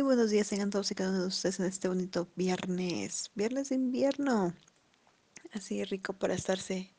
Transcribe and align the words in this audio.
Muy 0.00 0.06
buenos 0.16 0.30
días, 0.30 0.48
tengan 0.48 0.70
todos 0.70 0.90
y 0.90 0.94
cada 0.94 1.10
uno 1.10 1.20
de 1.20 1.26
ustedes 1.26 1.60
en 1.60 1.66
este 1.66 1.86
bonito 1.86 2.26
viernes, 2.34 3.30
viernes 3.34 3.68
de 3.68 3.74
invierno. 3.74 4.54
Así 5.52 5.84
rico 5.84 6.14
para 6.14 6.32
estarse 6.32 6.90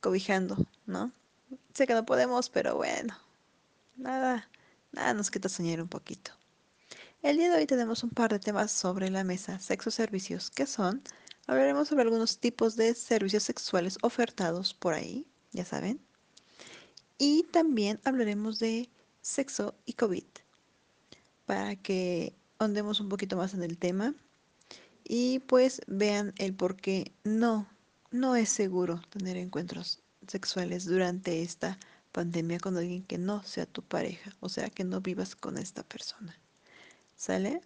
cobijando, 0.00 0.56
¿no? 0.86 1.12
Sé 1.74 1.86
que 1.86 1.92
no 1.92 2.06
podemos, 2.06 2.48
pero 2.48 2.74
bueno, 2.74 3.14
nada, 3.98 4.48
nada 4.90 5.12
nos 5.12 5.30
quita 5.30 5.50
soñar 5.50 5.82
un 5.82 5.88
poquito. 5.88 6.30
El 7.20 7.36
día 7.36 7.50
de 7.50 7.58
hoy 7.58 7.66
tenemos 7.66 8.02
un 8.02 8.08
par 8.08 8.32
de 8.32 8.38
temas 8.38 8.72
sobre 8.72 9.10
la 9.10 9.22
mesa, 9.22 9.58
sexo 9.58 9.90
servicios, 9.90 10.50
¿qué 10.50 10.64
son? 10.64 11.02
Hablaremos 11.46 11.88
sobre 11.88 12.04
algunos 12.04 12.38
tipos 12.38 12.74
de 12.74 12.94
servicios 12.94 13.42
sexuales 13.42 13.98
ofertados 14.00 14.72
por 14.72 14.94
ahí, 14.94 15.26
ya 15.52 15.66
saben. 15.66 16.00
Y 17.18 17.42
también 17.52 18.00
hablaremos 18.04 18.58
de 18.58 18.88
sexo 19.20 19.74
y 19.84 19.92
COVID 19.92 20.24
para 21.44 21.76
que 21.76 22.34
ondemos 22.58 23.00
un 23.00 23.08
poquito 23.08 23.36
más 23.36 23.54
en 23.54 23.62
el 23.62 23.78
tema 23.78 24.14
y 25.04 25.40
pues 25.40 25.82
vean 25.86 26.34
el 26.38 26.54
por 26.54 26.76
qué 26.76 27.12
no, 27.24 27.68
no 28.10 28.36
es 28.36 28.48
seguro 28.48 29.00
tener 29.10 29.36
encuentros 29.36 30.00
sexuales 30.26 30.84
durante 30.84 31.42
esta 31.42 31.78
pandemia 32.12 32.58
con 32.58 32.76
alguien 32.76 33.02
que 33.02 33.18
no 33.18 33.42
sea 33.42 33.66
tu 33.66 33.82
pareja, 33.82 34.34
o 34.40 34.48
sea, 34.48 34.70
que 34.70 34.84
no 34.84 35.00
vivas 35.00 35.36
con 35.36 35.58
esta 35.58 35.82
persona. 35.82 36.38
¿Sale? 37.16 37.60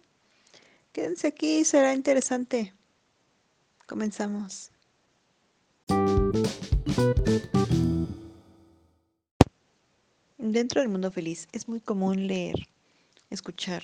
Quédense 0.91 1.27
aquí, 1.27 1.63
será 1.63 1.93
interesante. 1.93 2.73
Comenzamos. 3.87 4.71
Dentro 10.37 10.81
del 10.81 10.89
mundo 10.89 11.11
feliz 11.11 11.47
es 11.53 11.67
muy 11.67 11.79
común 11.79 12.27
leer 12.27 12.67
escuchar 13.29 13.83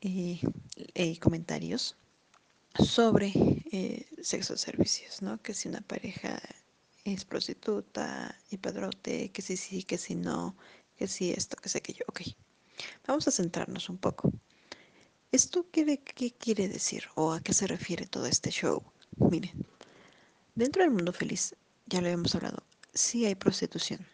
eh, 0.00 0.40
eh, 0.94 1.18
comentarios 1.18 1.96
sobre 2.78 3.32
eh, 3.72 4.06
sexo 4.22 4.56
servicios, 4.56 5.22
¿no? 5.22 5.42
Que 5.42 5.54
si 5.54 5.68
una 5.68 5.80
pareja 5.80 6.40
es 7.04 7.24
prostituta 7.24 8.38
y 8.50 8.58
padrote, 8.58 9.30
que 9.30 9.42
si 9.42 9.56
sí, 9.56 9.82
que 9.82 9.98
si 9.98 10.14
no, 10.14 10.56
que 10.96 11.08
si 11.08 11.32
esto, 11.32 11.56
que 11.56 11.68
sé 11.68 11.80
que 11.80 11.94
yo. 11.94 12.04
Ok, 12.08 12.22
vamos 13.06 13.26
a 13.26 13.32
centrarnos 13.32 13.88
un 13.88 13.98
poco. 13.98 14.32
¿Esto 15.32 15.66
qué, 15.70 15.98
qué 15.98 16.32
quiere 16.32 16.68
decir 16.68 17.04
o 17.14 17.32
a 17.32 17.40
qué 17.40 17.52
se 17.52 17.66
refiere 17.66 18.06
todo 18.06 18.26
este 18.26 18.50
show? 18.50 18.82
Miren, 19.16 19.66
dentro 20.54 20.82
del 20.82 20.92
mundo 20.92 21.12
feliz, 21.12 21.56
ya 21.86 22.00
lo 22.00 22.08
hemos 22.08 22.34
hablado, 22.34 22.62
sí 22.94 23.26
hay 23.26 23.34
prostitución, 23.34 24.06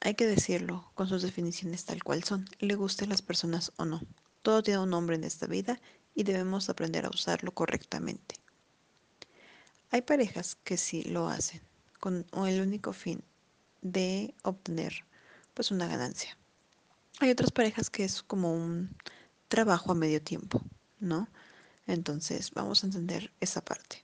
hay 0.00 0.14
que 0.14 0.26
decirlo 0.26 0.90
con 0.94 1.08
sus 1.08 1.22
definiciones 1.22 1.84
tal 1.84 2.02
cual 2.02 2.24
son, 2.24 2.48
le 2.58 2.74
gusten 2.74 3.08
las 3.08 3.22
personas 3.22 3.72
o 3.76 3.84
no. 3.84 4.00
Todo 4.48 4.62
tiene 4.62 4.80
un 4.80 4.88
nombre 4.88 5.14
en 5.14 5.24
esta 5.24 5.46
vida 5.46 5.78
y 6.14 6.22
debemos 6.22 6.70
aprender 6.70 7.04
a 7.04 7.10
usarlo 7.10 7.52
correctamente. 7.52 8.36
Hay 9.90 10.00
parejas 10.00 10.56
que 10.64 10.78
sí 10.78 11.02
lo 11.02 11.28
hacen 11.28 11.60
con 12.00 12.24
el 12.46 12.62
único 12.62 12.94
fin 12.94 13.22
de 13.82 14.34
obtener 14.44 15.04
pues 15.52 15.70
una 15.70 15.86
ganancia. 15.86 16.38
Hay 17.20 17.28
otras 17.30 17.50
parejas 17.50 17.90
que 17.90 18.04
es 18.04 18.22
como 18.22 18.54
un 18.54 18.96
trabajo 19.48 19.92
a 19.92 19.94
medio 19.94 20.22
tiempo, 20.22 20.62
¿no? 20.98 21.28
Entonces 21.86 22.50
vamos 22.52 22.82
a 22.82 22.86
entender 22.86 23.30
esa 23.40 23.62
parte. 23.62 24.02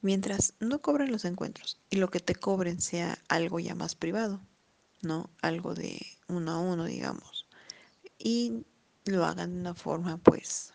Mientras 0.00 0.54
no 0.58 0.80
cobren 0.80 1.12
los 1.12 1.26
encuentros 1.26 1.78
y 1.90 1.96
lo 1.96 2.08
que 2.08 2.20
te 2.20 2.34
cobren 2.34 2.80
sea 2.80 3.18
algo 3.28 3.60
ya 3.60 3.74
más 3.74 3.94
privado, 3.94 4.40
¿no? 5.02 5.28
Algo 5.42 5.74
de 5.74 6.00
uno 6.28 6.50
a 6.50 6.60
uno, 6.60 6.86
digamos. 6.86 7.46
Y 8.18 8.64
lo 9.04 9.24
hagan 9.24 9.54
de 9.54 9.60
una 9.60 9.74
forma, 9.74 10.18
pues, 10.18 10.72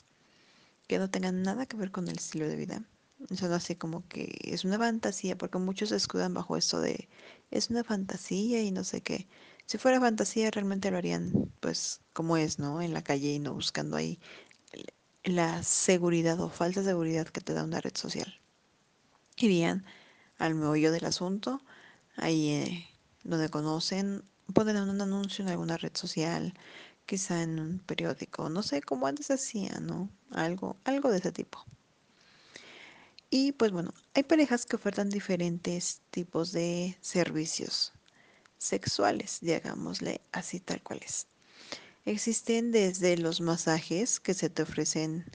que 0.88 1.00
no 1.00 1.10
tenga 1.10 1.32
nada 1.32 1.66
que 1.66 1.78
ver 1.78 1.92
con 1.92 2.08
el 2.08 2.18
estilo 2.18 2.48
de 2.48 2.56
vida. 2.56 2.84
Eso 3.30 3.50
no 3.50 3.56
así 3.56 3.76
como 3.76 4.08
que 4.08 4.38
es 4.44 4.64
una 4.66 4.78
fantasía, 4.78 5.38
porque 5.38 5.58
muchos 5.58 5.90
se 5.90 5.98
escudan 5.98 6.34
bajo 6.34 6.58
esto 6.58 6.80
de 6.80 7.10
es 7.52 7.70
una 7.70 7.84
fantasía 7.84 8.62
y 8.62 8.72
no 8.72 8.84
sé 8.84 9.02
qué. 9.02 9.28
Si 9.66 9.78
fuera 9.78 10.00
fantasía, 10.00 10.52
realmente 10.52 10.90
lo 10.92 10.98
harían, 10.98 11.52
pues, 11.60 12.02
como 12.14 12.38
es, 12.38 12.60
¿no? 12.60 12.82
En 12.82 12.94
la 12.94 13.04
calle 13.04 13.34
y 13.34 13.40
no 13.40 13.54
buscando 13.54 13.98
ahí 13.98 14.20
la 15.24 15.64
seguridad 15.64 16.40
o 16.40 16.50
falsa 16.50 16.84
seguridad 16.84 17.28
que 17.28 17.42
te 17.42 17.54
da 17.54 17.64
una 17.64 17.82
red 17.82 17.96
social. 17.96 18.40
Irían 19.38 19.86
al 20.38 20.56
meollo 20.56 20.92
del 20.92 21.06
asunto, 21.06 21.62
ahí 22.16 22.50
eh, 22.50 22.88
donde 23.24 23.50
conocen, 23.50 24.24
ponen 24.54 24.78
un 24.78 25.02
anuncio 25.02 25.44
en 25.44 25.50
alguna 25.50 25.78
red 25.78 25.96
social, 25.96 26.54
quizá 27.10 27.42
en 27.42 27.60
un 27.60 27.80
periódico, 27.80 28.50
no 28.50 28.62
sé, 28.62 28.84
cómo 28.84 29.08
antes 29.08 29.32
hacía, 29.32 29.80
¿no? 29.80 30.12
Algo, 30.30 30.78
algo 30.84 31.10
de 31.10 31.18
ese 31.18 31.32
tipo. 31.32 31.66
Y 33.32 33.54
pues 33.54 33.72
bueno, 33.72 33.96
hay 34.14 34.22
parejas 34.22 34.68
que 34.68 34.76
ofertan 34.76 35.10
diferentes 35.10 36.02
tipos 36.12 36.52
de 36.52 37.00
servicios 37.02 37.94
sexuales, 38.60 39.40
digámosle 39.42 40.22
así 40.32 40.60
tal 40.60 40.84
cual 40.84 41.00
es. 41.04 41.26
Existen 42.06 42.72
desde 42.72 43.18
los 43.18 43.42
masajes 43.42 44.20
que 44.20 44.36
se 44.36 44.52
te 44.52 44.62
ofrecen 44.62 45.26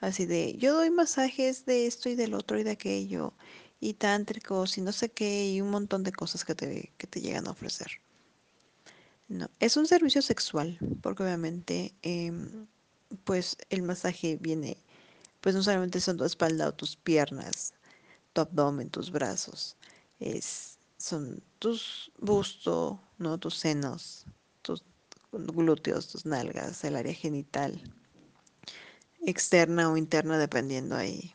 así 0.00 0.26
de, 0.26 0.54
yo 0.58 0.74
doy 0.74 0.90
masajes 0.90 1.64
de 1.64 1.86
esto 1.86 2.10
y 2.10 2.14
del 2.14 2.34
otro 2.34 2.58
y 2.58 2.62
de 2.62 2.72
aquello, 2.72 3.32
y 3.80 3.94
tántricos 3.94 4.76
y 4.76 4.82
no 4.82 4.92
sé 4.92 5.08
qué, 5.08 5.48
y 5.50 5.62
un 5.62 5.70
montón 5.70 6.02
de 6.02 6.12
cosas 6.12 6.44
que 6.44 6.54
te, 6.54 6.92
que 6.98 7.06
te 7.06 7.22
llegan 7.22 7.46
a 7.46 7.52
ofrecer. 7.52 8.01
No, 9.32 9.48
es 9.60 9.78
un 9.78 9.86
servicio 9.86 10.20
sexual, 10.20 10.78
porque 11.00 11.22
obviamente, 11.22 11.94
em, 12.02 12.66
pues 13.24 13.56
el 13.70 13.80
masaje 13.82 14.36
viene, 14.38 14.76
pues 15.40 15.54
no 15.54 15.62
solamente 15.62 16.02
son 16.02 16.18
tu 16.18 16.24
espalda 16.26 16.68
o 16.68 16.74
tus 16.74 16.96
piernas, 16.96 17.72
tu 18.34 18.42
abdomen, 18.42 18.90
tus 18.90 19.10
brazos, 19.10 19.78
es, 20.20 20.76
son 20.98 21.42
tus 21.60 22.12
busto, 22.18 23.00
¿no? 23.16 23.38
Tus 23.38 23.56
senos, 23.56 24.26
tus 24.60 24.84
glúteos, 25.30 26.08
tus 26.08 26.26
nalgas, 26.26 26.84
el 26.84 26.94
área 26.94 27.14
genital, 27.14 27.82
externa 29.24 29.90
o 29.90 29.96
interna, 29.96 30.36
dependiendo 30.36 30.94
ahí 30.94 31.34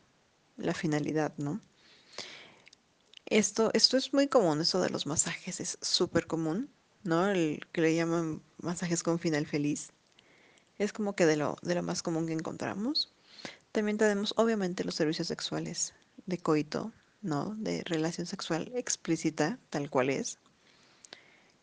la 0.57 0.75
finalidad, 0.75 1.33
¿no? 1.37 1.61
Esto, 3.25 3.71
esto 3.73 3.97
es 3.97 4.13
muy 4.13 4.27
común, 4.27 4.61
eso 4.61 4.81
de 4.81 4.91
los 4.91 5.07
masajes, 5.07 5.59
es 5.59 5.79
súper 5.81 6.27
común, 6.27 6.69
¿no? 7.07 7.27
El 7.29 7.65
que 7.71 7.81
le 7.81 7.95
llaman 7.95 8.41
masajes 8.57 9.01
con 9.01 9.17
final 9.17 9.47
feliz. 9.47 9.91
Es 10.77 10.91
como 10.93 11.15
que 11.15 11.25
de 11.25 11.37
lo, 11.37 11.57
de 11.61 11.73
lo 11.73 11.81
más 11.81 12.03
común 12.03 12.27
que 12.27 12.33
encontramos. 12.33 13.13
También 13.71 13.97
tenemos, 13.97 14.33
obviamente, 14.35 14.83
los 14.83 14.95
servicios 14.95 15.27
sexuales 15.27 15.93
de 16.25 16.37
coito, 16.37 16.91
¿no? 17.21 17.55
De 17.55 17.81
relación 17.85 18.27
sexual 18.27 18.71
explícita, 18.75 19.57
tal 19.69 19.89
cual 19.89 20.09
es. 20.09 20.37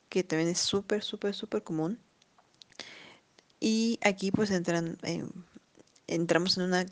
Que 0.08 0.24
también 0.24 0.48
es 0.48 0.58
súper, 0.58 1.02
súper, 1.02 1.34
súper 1.34 1.62
común. 1.62 2.00
Y 3.60 3.98
aquí 4.02 4.30
pues 4.30 4.50
entran, 4.50 4.98
eh, 5.02 5.24
entramos 6.06 6.56
en 6.56 6.64
una 6.64 6.86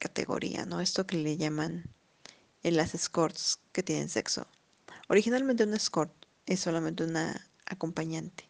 categoría, 0.00 0.66
¿no? 0.66 0.80
Esto 0.80 1.06
que 1.06 1.16
le 1.16 1.36
llaman 1.36 1.84
en 2.64 2.76
las 2.76 2.94
escorts 2.94 3.60
que 3.72 3.84
tienen 3.84 4.08
sexo. 4.08 4.46
Originalmente 5.08 5.64
un 5.64 5.74
escort 5.74 6.12
es 6.46 6.60
solamente 6.60 7.04
una 7.04 7.48
acompañante, 7.66 8.48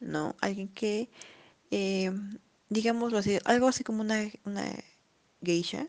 ¿no? 0.00 0.36
Alguien 0.40 0.68
que, 0.68 1.10
eh, 1.70 2.12
digámoslo 2.68 3.18
así, 3.18 3.38
algo 3.44 3.68
así 3.68 3.84
como 3.84 4.02
una, 4.02 4.30
una 4.44 4.72
geisha, 5.42 5.88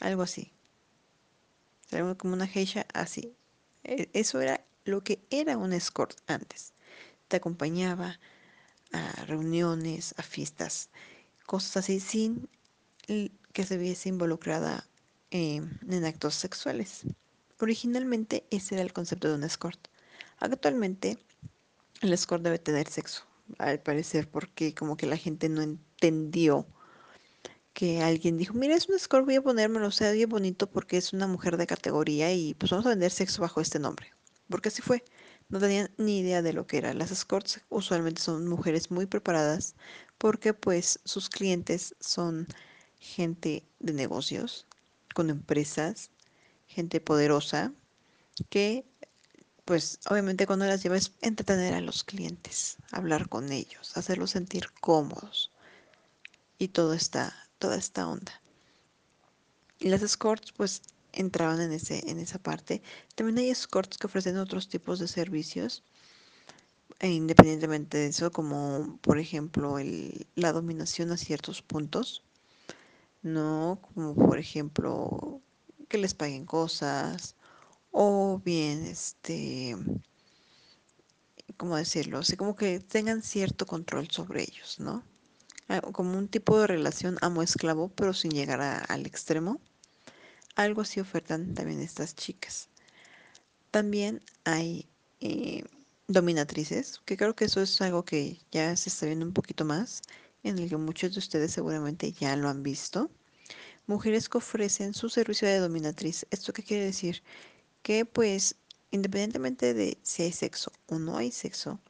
algo 0.00 0.22
así. 0.22 0.52
Algo 1.90 2.16
como 2.16 2.34
una 2.34 2.46
geisha 2.46 2.86
así. 2.94 3.34
E, 3.84 4.08
eso 4.12 4.40
era 4.40 4.64
lo 4.84 5.02
que 5.04 5.24
era 5.30 5.56
un 5.58 5.72
escort 5.72 6.18
antes. 6.26 6.72
Te 7.28 7.36
acompañaba 7.36 8.18
a 8.92 9.24
reuniones, 9.26 10.14
a 10.18 10.22
fiestas, 10.22 10.90
cosas 11.46 11.76
así, 11.78 12.00
sin 12.00 12.48
que 13.06 13.64
se 13.64 13.76
viese 13.76 14.08
involucrada 14.08 14.86
Em, 15.34 15.78
en 15.88 16.04
actos 16.04 16.34
sexuales. 16.34 17.04
Originalmente 17.58 18.46
ese 18.50 18.74
era 18.74 18.84
el 18.84 18.92
concepto 18.92 19.28
de 19.28 19.34
un 19.36 19.44
escort. 19.44 19.88
Actualmente 20.42 21.18
el 22.00 22.12
escort 22.12 22.42
debe 22.42 22.58
tener 22.58 22.88
sexo, 22.88 23.24
al 23.58 23.78
parecer, 23.78 24.28
porque 24.28 24.74
como 24.74 24.96
que 24.96 25.06
la 25.06 25.16
gente 25.16 25.48
no 25.48 25.62
entendió 25.62 26.66
que 27.72 28.02
alguien 28.02 28.36
dijo, 28.36 28.52
mira, 28.52 28.74
es 28.74 28.88
un 28.88 28.96
escort, 28.96 29.24
voy 29.24 29.36
a 29.36 29.42
ponérmelo, 29.42 29.86
o 29.86 29.92
sea, 29.92 30.10
bien 30.10 30.28
bonito 30.28 30.68
porque 30.68 30.96
es 30.96 31.12
una 31.12 31.28
mujer 31.28 31.56
de 31.56 31.68
categoría 31.68 32.32
y 32.32 32.54
pues 32.54 32.72
vamos 32.72 32.86
a 32.86 32.90
vender 32.90 33.12
sexo 33.12 33.40
bajo 33.40 33.60
este 33.60 33.78
nombre. 33.78 34.12
Porque 34.48 34.68
así 34.68 34.82
fue. 34.82 35.04
No 35.48 35.60
tenían 35.60 35.90
ni 35.96 36.18
idea 36.18 36.42
de 36.42 36.52
lo 36.52 36.66
que 36.66 36.78
era. 36.78 36.92
Las 36.92 37.12
escorts 37.12 37.60
usualmente 37.68 38.20
son 38.20 38.48
mujeres 38.48 38.90
muy 38.90 39.06
preparadas 39.06 39.76
porque 40.18 40.54
pues 40.54 40.98
sus 41.04 41.28
clientes 41.28 41.94
son 42.00 42.48
gente 42.98 43.64
de 43.78 43.92
negocios 43.92 44.66
con 45.14 45.30
empresas, 45.30 46.10
gente 46.66 47.00
poderosa, 47.00 47.72
que 48.48 48.84
pues 49.64 50.00
obviamente 50.08 50.46
cuando 50.46 50.66
las 50.66 50.82
llevas 50.82 51.12
entretener 51.20 51.74
a 51.74 51.80
los 51.80 52.04
clientes, 52.04 52.76
hablar 52.90 53.28
con 53.28 53.52
ellos, 53.52 53.96
hacerlos 53.96 54.30
sentir 54.32 54.70
cómodos. 54.80 55.50
y 56.58 56.68
todo 56.68 56.94
esta, 56.94 57.34
toda 57.58 57.76
esta 57.76 58.08
onda. 58.08 58.40
Y 59.80 59.88
las 59.88 60.02
escorts 60.02 60.52
pues 60.52 60.82
entraban 61.12 61.60
en, 61.60 61.72
ese, 61.72 62.08
en 62.08 62.18
esa 62.20 62.38
parte. 62.38 62.82
También 63.16 63.38
hay 63.38 63.50
escorts 63.50 63.98
que 63.98 64.06
ofrecen 64.06 64.36
otros 64.38 64.68
tipos 64.68 64.98
de 65.00 65.08
servicios, 65.08 65.82
e 67.00 67.10
independientemente 67.10 67.98
de 67.98 68.06
eso, 68.06 68.30
como 68.30 68.98
por 69.02 69.18
ejemplo 69.18 69.78
el, 69.78 70.26
la 70.36 70.52
dominación 70.52 71.10
a 71.10 71.16
ciertos 71.16 71.60
puntos, 71.62 72.22
¿no? 73.22 73.80
Como 73.82 74.14
por 74.14 74.38
ejemplo 74.38 75.40
que 75.88 75.98
les 75.98 76.14
paguen 76.14 76.46
cosas 76.46 77.34
o 77.92 78.40
bien 78.44 78.84
este 78.86 79.76
¿cómo 81.56 81.76
decirlo? 81.76 82.18
Así 82.18 82.36
como 82.36 82.56
que 82.56 82.80
tengan 82.80 83.22
cierto 83.22 83.66
control 83.66 84.10
sobre 84.10 84.42
ellos, 84.42 84.80
¿no? 84.80 85.04
Ah, 85.68 85.80
como 85.80 86.18
un 86.18 86.28
tipo 86.28 86.58
de 86.58 86.66
relación 86.66 87.18
amo-esclavo, 87.20 87.88
pero 87.90 88.12
sin 88.14 88.32
llegar 88.32 88.60
al 88.88 89.06
extremo. 89.06 89.60
Algo 90.56 90.82
así 90.82 91.00
ofertan 91.00 91.54
también 91.54 91.80
estas 91.80 92.14
chicas. 92.16 92.68
También 93.70 94.22
hay 94.44 94.88
eh, 95.20 95.64
dominatrices, 96.08 97.00
que 97.04 97.16
creo 97.16 97.34
que 97.34 97.44
eso 97.46 97.62
es 97.62 97.80
algo 97.80 98.04
que 98.04 98.38
ya 98.50 98.74
se 98.76 98.88
está 98.90 99.06
viendo 99.06 99.24
un 99.24 99.32
poquito 99.32 99.64
más, 99.64 100.02
en 100.42 100.58
el 100.58 100.68
que 100.68 100.76
muchos 100.76 101.12
de 101.12 101.20
ustedes 101.20 101.52
seguramente 101.52 102.12
ya 102.12 102.34
lo 102.36 102.48
han 102.48 102.62
visto. 102.62 103.10
Mujeres 103.86 104.28
que 104.28 104.38
ofrecen 104.38 104.94
su 104.94 105.08
servicio 105.08 105.48
de 105.48 105.58
dominatriz. 105.58 106.26
¿Esto 106.30 106.52
qué 106.52 106.62
quiere 106.62 106.84
decir? 106.86 107.22
Que 107.82 108.04
pues 108.04 108.56
independientemente 108.90 109.74
de 109.74 109.98
si 110.02 110.22
hay 110.22 110.32
sexo 110.32 110.70
o 110.86 110.98
no 110.98 111.16
hay 111.16 111.32
sexo, 111.32 111.80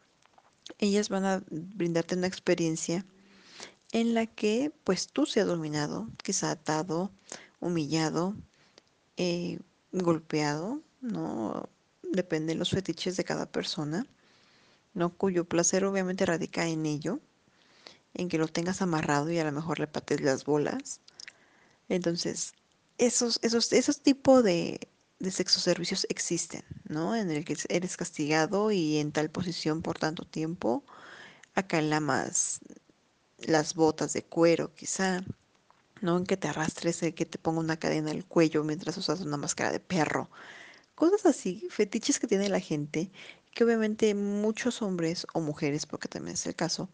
ellas 0.78 1.08
van 1.08 1.24
a 1.24 1.42
brindarte 1.50 2.14
una 2.14 2.28
experiencia 2.28 3.04
en 3.92 4.14
la 4.14 4.26
que 4.26 4.72
pues 4.84 5.08
tú 5.08 5.26
seas 5.26 5.46
dominado, 5.46 6.08
quizá 6.22 6.50
atado, 6.52 7.10
humillado, 7.60 8.34
eh, 9.16 9.58
golpeado, 9.92 10.80
¿no? 11.00 11.68
Depende 12.02 12.54
de 12.54 12.58
los 12.58 12.70
fetiches 12.70 13.16
de 13.16 13.24
cada 13.24 13.46
persona, 13.46 14.06
¿no? 14.94 15.10
Cuyo 15.10 15.44
placer 15.44 15.84
obviamente 15.84 16.24
radica 16.24 16.66
en 16.68 16.86
ello, 16.86 17.20
en 18.14 18.28
que 18.28 18.38
lo 18.38 18.48
tengas 18.48 18.80
amarrado 18.80 19.30
y 19.30 19.38
a 19.38 19.44
lo 19.44 19.52
mejor 19.52 19.78
le 19.80 19.86
pates 19.86 20.20
las 20.20 20.44
bolas. 20.44 21.00
Entonces, 21.88 22.54
esos, 22.98 23.38
esos, 23.42 23.72
esos 23.72 24.00
tipos 24.00 24.44
de, 24.44 24.88
de 25.22 25.30
sexoservicios 25.30 26.04
existen, 26.10 26.64
¿no? 26.88 27.14
En 27.14 27.30
el 27.30 27.44
que 27.44 27.56
eres 27.68 27.96
castigado 27.96 28.72
y 28.72 28.98
en 28.98 29.12
tal 29.12 29.30
posición 29.30 29.80
por 29.80 29.96
tanto 29.98 30.24
tiempo. 30.24 30.84
Acá 31.54 31.78
en 31.78 31.90
la 31.90 32.00
más 32.00 32.60
las 33.38 33.74
botas 33.74 34.12
de 34.14 34.24
cuero, 34.24 34.74
quizá, 34.74 35.24
¿no? 36.00 36.18
En 36.18 36.26
que 36.26 36.36
te 36.36 36.48
arrastres, 36.48 36.98
que 37.14 37.26
te 37.26 37.38
ponga 37.38 37.60
una 37.60 37.78
cadena 37.78 38.10
al 38.10 38.24
cuello 38.24 38.64
mientras 38.64 38.96
usas 38.96 39.20
una 39.20 39.36
máscara 39.36 39.70
de 39.70 39.78
perro. 39.78 40.28
Cosas 40.96 41.24
así, 41.26 41.68
fetiches 41.70 42.18
que 42.18 42.26
tiene 42.26 42.48
la 42.48 42.60
gente, 42.60 43.12
que 43.52 43.62
obviamente 43.64 44.14
muchos 44.16 44.82
hombres 44.82 45.26
o 45.34 45.40
mujeres, 45.40 45.86
porque 45.86 46.08
también 46.08 46.34
es 46.34 46.46
el 46.46 46.56
caso, 46.56 46.88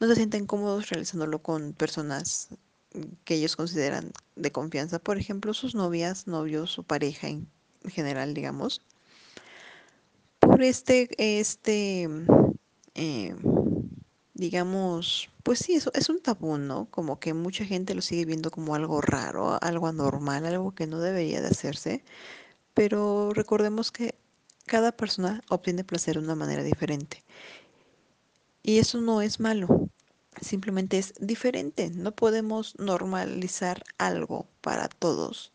no 0.00 0.08
se 0.08 0.16
sienten 0.16 0.46
cómodos 0.46 0.90
realizándolo 0.90 1.40
con 1.42 1.72
personas 1.72 2.50
que 3.24 3.36
ellos 3.36 3.56
consideran 3.56 4.12
de 4.36 4.52
confianza, 4.52 4.98
por 4.98 5.18
ejemplo, 5.18 5.54
sus 5.54 5.74
novias, 5.74 6.26
novios, 6.26 6.70
su 6.70 6.84
pareja 6.84 7.28
en 7.28 7.48
general, 7.86 8.34
digamos, 8.34 8.82
por 10.40 10.62
este, 10.62 11.08
este, 11.40 12.08
eh, 12.94 13.34
digamos, 14.34 15.30
pues 15.42 15.58
sí, 15.60 15.74
eso 15.74 15.90
es 15.94 16.08
un 16.08 16.20
tabú, 16.20 16.58
¿no? 16.58 16.86
Como 16.90 17.18
que 17.18 17.34
mucha 17.34 17.64
gente 17.64 17.94
lo 17.94 18.02
sigue 18.02 18.24
viendo 18.24 18.50
como 18.50 18.74
algo 18.74 19.00
raro, 19.00 19.58
algo 19.62 19.86
anormal, 19.86 20.44
algo 20.46 20.74
que 20.74 20.86
no 20.86 21.00
debería 21.00 21.40
de 21.40 21.48
hacerse, 21.48 22.04
pero 22.74 23.30
recordemos 23.32 23.92
que 23.92 24.14
cada 24.66 24.92
persona 24.92 25.42
obtiene 25.48 25.84
placer 25.84 26.14
de 26.16 26.24
una 26.24 26.34
manera 26.34 26.62
diferente. 26.62 27.22
Y 28.62 28.78
eso 28.78 29.00
no 29.00 29.20
es 29.22 29.40
malo, 29.40 29.90
simplemente 30.40 30.98
es 30.98 31.14
diferente. 31.20 31.90
No 31.90 32.12
podemos 32.12 32.74
normalizar 32.78 33.84
algo 33.98 34.46
para 34.60 34.88
todos. 34.88 35.53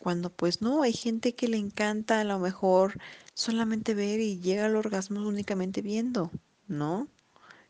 Cuando 0.00 0.30
pues 0.30 0.62
no, 0.62 0.82
hay 0.82 0.94
gente 0.94 1.34
que 1.34 1.46
le 1.46 1.58
encanta 1.58 2.20
a 2.20 2.24
lo 2.24 2.38
mejor 2.38 2.98
solamente 3.34 3.92
ver 3.92 4.18
y 4.18 4.40
llega 4.40 4.64
al 4.64 4.76
orgasmo 4.76 5.20
únicamente 5.28 5.82
viendo, 5.82 6.30
¿no? 6.68 7.06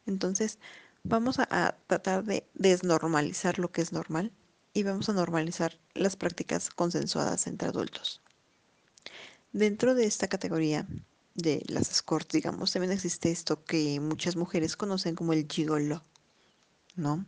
Entonces, 0.06 0.60
vamos 1.02 1.40
a, 1.40 1.76
tratar 1.88 2.22
de 2.22 2.48
desnormalizar 2.54 3.58
lo 3.58 3.72
que 3.72 3.82
es 3.82 3.92
normal 3.92 4.30
y 4.72 4.84
vamos 4.84 5.08
a 5.08 5.12
normalizar 5.12 5.76
las 5.94 6.14
prácticas 6.14 6.70
consensuadas 6.70 7.48
entre 7.48 7.66
adultos. 7.66 8.22
Dentro 9.52 9.96
de 9.96 10.04
esta 10.04 10.28
categoría 10.28 10.86
de 11.34 11.64
las 11.66 11.90
escorts, 11.90 12.32
digamos, 12.32 12.70
también 12.70 12.92
existe 12.92 13.32
esto 13.32 13.64
que 13.64 13.98
muchas 13.98 14.36
mujeres 14.36 14.76
conocen 14.76 15.16
como 15.16 15.32
el 15.32 15.48
gigolo, 15.50 16.04
¿no? 16.94 17.26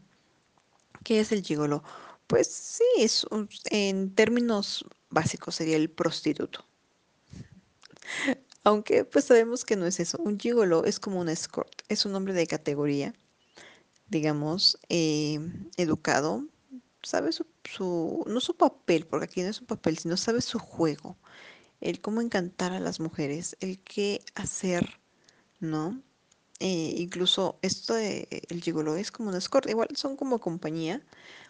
¿Qué 1.03 1.19
es 1.19 1.33
el 1.33 1.43
gigolo? 1.43 1.83
Pues 2.33 2.47
sí, 2.47 2.85
es 2.97 3.27
en 3.67 4.15
términos 4.15 4.87
básicos 5.11 5.55
sería 5.55 5.77
el 5.77 5.91
prostituto. 5.91 6.65
Aunque 8.65 9.05
pues 9.05 9.27
sabemos 9.27 9.67
que 9.67 9.77
no 9.77 9.85
es 9.85 10.01
eso. 10.01 10.17
Un 10.17 10.41
gigolo 10.41 10.87
es 10.87 10.99
como 10.99 11.21
un 11.21 11.29
escort, 11.29 11.83
es 11.91 12.07
un 12.07 12.15
hombre 12.15 12.33
de 12.33 12.47
categoría, 12.47 13.13
digamos, 14.09 14.79
eh, 14.89 15.41
educado, 15.77 16.47
sabe 17.03 17.33
su, 17.33 17.45
su, 17.65 18.25
no 18.27 18.41
su 18.41 18.57
papel, 18.57 19.07
porque 19.07 19.27
aquí 19.27 19.43
no 19.43 19.51
es 19.51 19.61
un 19.61 19.67
papel, 19.67 19.99
sino 19.99 20.17
sabe 20.17 20.41
su 20.41 20.59
juego, 20.59 21.19
el 21.83 22.01
cómo 22.01 22.23
encantar 22.23 22.73
a 22.73 22.81
las 22.81 22.99
mujeres, 22.99 23.59
el 23.61 23.79
qué 23.81 24.23
hacer, 24.35 25.01
¿no? 25.61 26.01
Eh, 26.61 26.95
incluso 26.97 27.59
esto 27.61 27.93
de 27.93 28.47
el 28.49 28.63
gigolo 28.63 28.97
es 28.97 29.11
como 29.11 29.31
un 29.31 29.37
escort, 29.37 29.69
igual 29.69 29.89
son 29.97 30.17
como 30.17 30.39
compañía. 30.41 31.03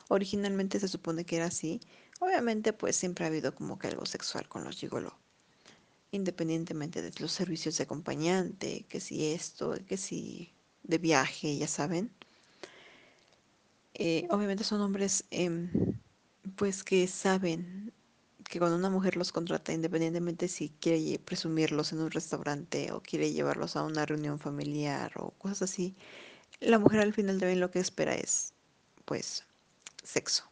Originalmente 0.09 0.81
se 0.81 0.89
supone 0.89 1.25
que 1.25 1.37
era 1.37 1.47
así. 1.47 1.81
Obviamente, 2.21 2.73
pues 2.73 2.97
siempre 2.97 3.25
ha 3.25 3.29
habido 3.29 3.55
como 3.55 3.79
que 3.79 3.89
algo 3.89 4.07
sexual 4.07 4.49
con 4.49 4.65
los 4.65 4.77
gigolo 4.77 5.17
independientemente 6.13 7.03
de 7.03 7.11
los 7.19 7.33
servicios 7.33 7.77
de 7.79 7.85
acompañante, 7.85 8.85
que 8.89 9.01
si 9.01 9.33
esto, 9.33 9.75
que 9.89 9.97
si 9.97 10.53
de 10.85 10.99
viaje, 10.99 11.57
ya 11.57 11.67
saben. 11.67 12.13
Eh, 13.95 14.27
obviamente 14.31 14.65
son 14.65 14.81
hombres 14.81 15.25
eh, 15.31 15.51
pues 16.57 16.83
que 16.85 17.07
saben 17.07 17.93
que 18.49 18.59
cuando 18.59 18.77
una 18.77 18.91
mujer 18.91 19.17
los 19.17 19.33
contrata, 19.33 19.73
independientemente 19.73 20.49
si 20.49 20.71
quiere 20.81 21.19
presumirlos 21.19 21.93
en 21.93 22.01
un 22.01 22.11
restaurante 22.11 22.93
o 22.93 23.03
quiere 23.03 23.33
llevarlos 23.33 23.77
a 23.77 23.83
una 23.83 24.05
reunión 24.07 24.39
familiar 24.39 25.13
o 25.17 25.31
cosas 25.33 25.63
así, 25.63 25.95
la 26.61 26.79
mujer 26.79 27.01
al 27.01 27.15
final 27.15 27.39
también 27.39 27.61
lo 27.61 27.71
que 27.71 27.81
espera 27.81 28.15
es 28.15 28.53
pues 29.05 29.45
sexo. 30.03 30.45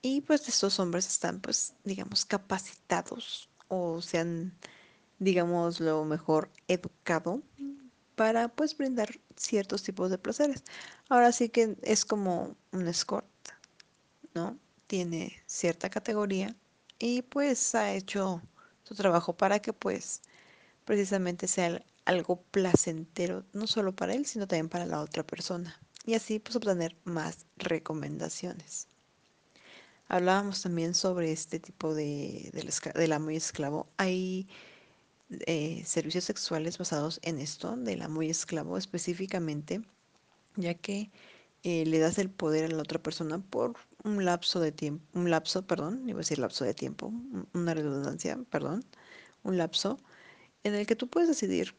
Y 0.00 0.20
pues 0.22 0.48
estos 0.48 0.78
hombres 0.80 1.06
están 1.06 1.40
pues 1.40 1.74
digamos 1.84 2.24
capacitados 2.24 3.48
o 3.68 4.02
se 4.02 4.18
han, 4.18 4.52
digamos, 5.18 5.80
lo 5.80 6.04
mejor 6.04 6.50
educado 6.68 7.40
para 8.16 8.48
pues 8.48 8.76
brindar 8.76 9.18
ciertos 9.36 9.82
tipos 9.82 10.10
de 10.10 10.18
placeres. 10.18 10.62
Ahora 11.08 11.32
sí 11.32 11.48
que 11.48 11.76
es 11.82 12.04
como 12.04 12.54
un 12.72 12.86
escort, 12.88 13.26
¿no? 14.34 14.58
Tiene 14.86 15.42
cierta 15.46 15.88
categoría 15.88 16.54
y 16.98 17.22
pues 17.22 17.74
ha 17.74 17.92
hecho 17.92 18.42
su 18.84 18.94
trabajo 18.94 19.36
para 19.36 19.60
que 19.60 19.72
pues 19.72 20.20
precisamente 20.84 21.48
sea 21.48 21.82
algo 22.04 22.42
placentero, 22.50 23.44
no 23.52 23.66
solo 23.66 23.94
para 23.94 24.14
él, 24.14 24.26
sino 24.26 24.46
también 24.46 24.68
para 24.68 24.86
la 24.86 25.00
otra 25.00 25.22
persona. 25.22 25.80
Y 26.04 26.14
así 26.14 26.38
pues 26.38 26.56
obtener 26.56 26.96
más 27.04 27.46
recomendaciones. 27.56 28.88
Hablábamos 30.08 30.62
también 30.62 30.94
sobre 30.94 31.32
este 31.32 31.58
tipo 31.60 31.94
de, 31.94 32.50
de, 32.52 32.72
del 32.94 33.36
esclavo. 33.36 33.86
Hay 33.96 34.48
eh, 35.46 35.82
servicios 35.86 36.24
sexuales 36.24 36.76
basados 36.76 37.18
en 37.22 37.38
esto, 37.38 37.76
del 37.76 38.02
amo 38.02 38.22
y 38.22 38.30
esclavo 38.30 38.76
específicamente, 38.76 39.80
ya 40.56 40.74
que 40.74 41.10
eh, 41.62 41.86
le 41.86 41.98
das 41.98 42.18
el 42.18 42.28
poder 42.30 42.64
a 42.66 42.74
la 42.74 42.82
otra 42.82 43.02
persona 43.02 43.38
por 43.38 43.74
un 44.04 44.24
lapso 44.24 44.60
de 44.60 44.72
tiempo, 44.72 45.04
un 45.14 45.30
lapso, 45.30 45.66
perdón, 45.66 46.08
iba 46.08 46.18
a 46.18 46.20
decir 46.20 46.38
lapso 46.38 46.64
de 46.64 46.74
tiempo, 46.74 47.12
una 47.54 47.72
redundancia, 47.72 48.38
perdón, 48.50 48.84
un 49.44 49.56
lapso 49.56 49.98
en 50.64 50.74
el 50.74 50.86
que 50.86 50.96
tú 50.96 51.08
puedes 51.08 51.28
decidir 51.28 51.74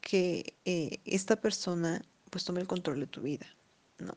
que 0.00 0.56
eh, 0.64 1.00
esta 1.04 1.36
persona 1.40 2.02
pues 2.30 2.44
tome 2.44 2.60
el 2.60 2.66
control 2.66 3.00
de 3.00 3.06
tu 3.06 3.22
vida, 3.22 3.46
¿no? 3.98 4.16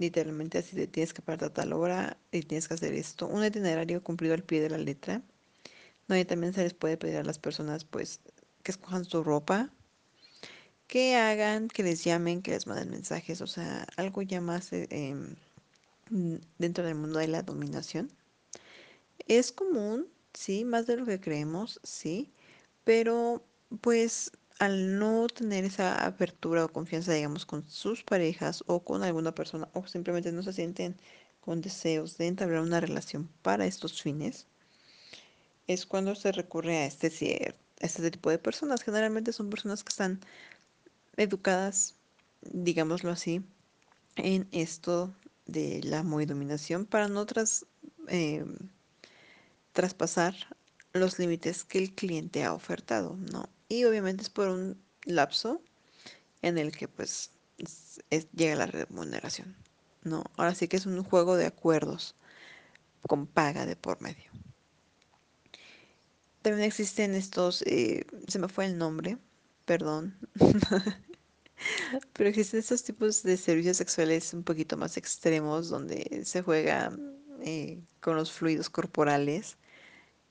literalmente 0.00 0.58
así 0.58 0.76
de 0.76 0.86
tienes 0.86 1.12
que 1.12 1.22
pararte 1.22 1.44
a 1.44 1.52
tal 1.52 1.72
hora 1.74 2.16
y 2.32 2.42
tienes 2.42 2.66
que 2.66 2.74
hacer 2.74 2.94
esto. 2.94 3.26
Un 3.28 3.44
itinerario 3.44 4.02
cumplido 4.02 4.34
al 4.34 4.42
pie 4.42 4.60
de 4.60 4.70
la 4.70 4.78
letra. 4.78 5.22
Y 6.08 6.24
también 6.24 6.52
se 6.52 6.64
les 6.64 6.74
puede 6.74 6.96
pedir 6.96 7.18
a 7.18 7.22
las 7.22 7.38
personas 7.38 7.84
pues 7.84 8.18
que 8.64 8.72
escojan 8.72 9.04
su 9.04 9.22
ropa, 9.22 9.70
que 10.88 11.14
hagan, 11.14 11.68
que 11.68 11.84
les 11.84 12.02
llamen, 12.02 12.42
que 12.42 12.50
les 12.50 12.66
manden 12.66 12.90
mensajes, 12.90 13.40
o 13.40 13.46
sea, 13.46 13.86
algo 13.96 14.22
ya 14.22 14.40
más 14.40 14.72
eh, 14.72 14.88
em, 14.90 15.36
dentro 16.58 16.84
del 16.84 16.96
mundo 16.96 17.20
de 17.20 17.28
la 17.28 17.42
dominación. 17.42 18.10
Es 19.28 19.52
común, 19.52 20.08
sí, 20.34 20.64
más 20.64 20.88
de 20.88 20.96
lo 20.96 21.06
que 21.06 21.20
creemos, 21.20 21.78
sí, 21.84 22.32
pero 22.82 23.44
pues 23.80 24.32
al 24.60 24.98
no 24.98 25.26
tener 25.26 25.64
esa 25.64 26.06
apertura 26.06 26.66
o 26.66 26.68
confianza, 26.68 27.14
digamos, 27.14 27.46
con 27.46 27.66
sus 27.68 28.04
parejas 28.04 28.62
o 28.66 28.84
con 28.84 29.02
alguna 29.02 29.34
persona, 29.34 29.68
o 29.72 29.86
simplemente 29.86 30.32
no 30.32 30.42
se 30.42 30.52
sienten 30.52 30.96
con 31.40 31.62
deseos 31.62 32.18
de 32.18 32.26
entablar 32.26 32.60
una 32.60 32.78
relación 32.78 33.30
para 33.40 33.64
estos 33.64 34.02
fines, 34.02 34.46
es 35.66 35.86
cuando 35.86 36.14
se 36.14 36.30
recurre 36.32 36.76
a 36.76 36.86
este, 36.86 37.54
este 37.78 38.10
tipo 38.10 38.28
de 38.28 38.38
personas. 38.38 38.82
Generalmente 38.82 39.32
son 39.32 39.48
personas 39.48 39.82
que 39.82 39.90
están 39.90 40.20
educadas, 41.16 41.94
digámoslo 42.42 43.10
así, 43.12 43.42
en 44.16 44.46
esto 44.52 45.14
de 45.46 45.80
la 45.84 46.02
muy 46.02 46.26
dominación 46.26 46.84
para 46.84 47.08
no 47.08 47.24
eh, 48.08 48.44
traspasar 49.72 50.34
los 50.92 51.18
límites 51.18 51.64
que 51.64 51.78
el 51.78 51.94
cliente 51.94 52.44
ha 52.44 52.52
ofertado, 52.52 53.16
¿no? 53.32 53.48
Y 53.70 53.84
obviamente 53.84 54.24
es 54.24 54.30
por 54.30 54.48
un 54.48 54.82
lapso 55.04 55.62
en 56.42 56.58
el 56.58 56.72
que 56.72 56.88
pues 56.88 57.30
llega 58.32 58.56
la 58.56 58.66
remuneración, 58.66 59.56
¿no? 60.02 60.24
Ahora 60.36 60.56
sí 60.56 60.66
que 60.66 60.76
es 60.76 60.86
un 60.86 61.04
juego 61.04 61.36
de 61.36 61.46
acuerdos 61.46 62.16
con 63.06 63.28
paga 63.28 63.66
de 63.66 63.76
por 63.76 64.02
medio. 64.02 64.28
También 66.42 66.66
existen 66.66 67.14
estos, 67.14 67.62
eh, 67.62 68.04
se 68.26 68.40
me 68.40 68.48
fue 68.48 68.66
el 68.66 68.76
nombre, 68.76 69.18
perdón, 69.66 70.18
pero 72.12 72.28
existen 72.28 72.58
estos 72.58 72.82
tipos 72.82 73.22
de 73.22 73.36
servicios 73.36 73.76
sexuales 73.76 74.34
un 74.34 74.42
poquito 74.42 74.76
más 74.76 74.96
extremos 74.96 75.68
donde 75.68 76.22
se 76.24 76.42
juega 76.42 76.92
eh, 77.42 77.78
con 78.00 78.16
los 78.16 78.32
fluidos 78.32 78.68
corporales, 78.68 79.58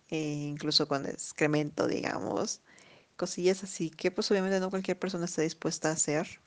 eh, 0.10 0.18
incluso 0.20 0.90
con 0.90 1.06
excremento, 1.06 1.88
digamos, 1.88 2.62
cosillas 3.20 3.64
así 3.64 3.90
que 3.92 4.10
pues 4.12 4.32
obviamente 4.32 4.60
no 4.60 4.70
cualquier 4.72 4.98
persona 4.98 5.26
está 5.26 5.42
dispuesta 5.42 5.90
a 5.90 5.94
hacer. 5.94 6.40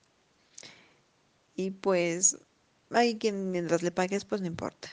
Y 1.54 1.70
pues 1.70 2.38
hay 2.90 3.18
quien 3.18 3.50
mientras 3.52 3.82
le 3.82 3.92
pagues 3.92 4.24
pues 4.24 4.40
no 4.40 4.46
importa. 4.46 4.88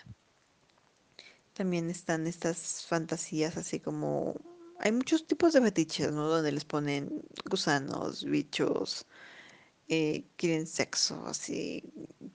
También 1.54 1.90
están 1.90 2.28
estas 2.28 2.86
fantasías 2.86 3.58
así 3.58 3.80
como... 3.80 4.36
Hay 4.82 4.92
muchos 4.94 5.28
tipos 5.28 5.54
de 5.54 5.62
fetiches, 5.62 6.12
¿no? 6.14 6.28
Donde 6.30 6.54
les 6.54 6.64
ponen 6.64 7.22
gusanos, 7.50 8.24
bichos, 8.24 9.06
eh, 9.90 10.24
quieren 10.38 10.68
sexo, 10.68 11.22
así, 11.28 11.84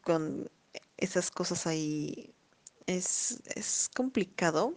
con 0.03 0.51
esas 0.99 1.31
cosas 1.31 1.67
ahí. 1.67 2.35
Es, 2.87 3.41
es 3.55 3.89
complicado 3.95 4.75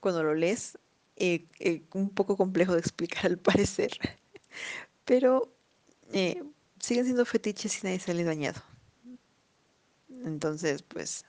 cuando 0.00 0.24
lo 0.24 0.34
lees, 0.34 0.76
eh, 1.16 1.46
eh, 1.60 1.82
un 1.92 2.10
poco 2.10 2.36
complejo 2.36 2.72
de 2.72 2.80
explicar 2.80 3.26
al 3.26 3.38
parecer, 3.38 3.92
pero 5.04 5.52
eh, 6.12 6.42
siguen 6.80 7.04
siendo 7.04 7.24
fetiches 7.24 7.82
y 7.82 7.86
nadie 7.86 8.00
sale 8.00 8.24
dañado. 8.24 8.60
Entonces, 10.24 10.82
pues, 10.82 11.24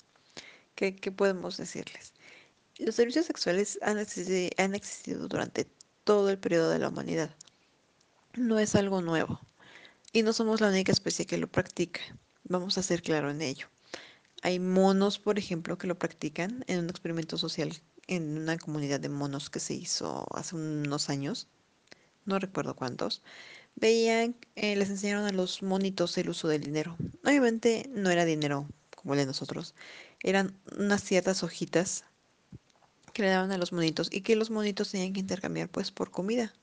¿qué, 0.75 0.95
qué 0.95 1.11
podemos 1.11 1.57
decirles? 1.57 2.13
Los 2.77 2.95
servicios 2.95 3.25
sexuales 3.25 3.79
han 3.81 3.99
existido, 3.99 5.27
durante 5.27 5.67
todo 6.03 6.29
el 6.29 6.37
periodo 6.37 6.69
de 6.71 6.79
la 6.79 6.89
humanidad. 6.89 7.33
No 8.35 8.59
es 8.59 8.75
algo 8.75 9.01
nuevo. 9.01 9.39
Y 10.11 10.23
no 10.23 10.33
somos 10.33 10.61
la 10.61 10.69
única 10.69 10.91
especie 10.91 11.25
que 11.25 11.37
lo 11.37 11.47
practica. 11.47 12.01
Vamos 12.43 12.77
a 12.77 12.83
ser 12.83 13.01
claro 13.01 13.31
en 13.31 13.41
ello. 13.41 13.67
Hay 14.41 14.59
monos, 14.59 15.19
por 15.19 15.39
ejemplo, 15.39 15.77
que 15.77 15.87
lo 15.87 15.97
practican 15.97 16.63
en 16.67 16.79
un 16.79 16.89
experimento 16.89 17.37
social 17.37 17.71
en 18.07 18.37
una 18.37 18.57
comunidad 18.57 18.99
de 18.99 19.09
monos 19.09 19.49
que 19.49 19.59
se 19.59 19.73
hizo 19.73 20.25
hace 20.35 20.55
unos 20.55 21.09
años. 21.09 21.47
No 22.25 22.39
recuerdo 22.39 22.75
cuántos. 22.75 23.21
Veían, 23.75 24.35
eh, 24.55 24.75
les 24.75 24.89
enseñaron 24.89 25.25
a 25.25 25.31
los 25.31 25.61
monitos 25.61 26.17
el 26.17 26.29
uso 26.29 26.47
del 26.47 26.63
dinero. 26.63 26.95
Obviamente 27.23 27.89
no 27.93 28.09
era 28.09 28.25
dinero 28.25 28.67
como 28.95 29.13
el 29.13 29.19
de 29.19 29.25
nosotros. 29.25 29.75
Eran 30.21 30.57
unas 30.77 31.03
ciertas 31.03 31.43
hojitas 31.43 32.05
que 33.13 33.21
le 33.21 33.29
daban 33.29 33.51
a 33.51 33.57
los 33.57 33.71
monitos 33.71 34.09
y 34.11 34.21
que 34.21 34.35
los 34.35 34.49
monitos 34.49 34.91
tenían 34.91 35.13
que 35.13 35.19
intercambiar 35.19 35.69
pues 35.69 35.91
por 35.91 36.11
comida. 36.11 36.53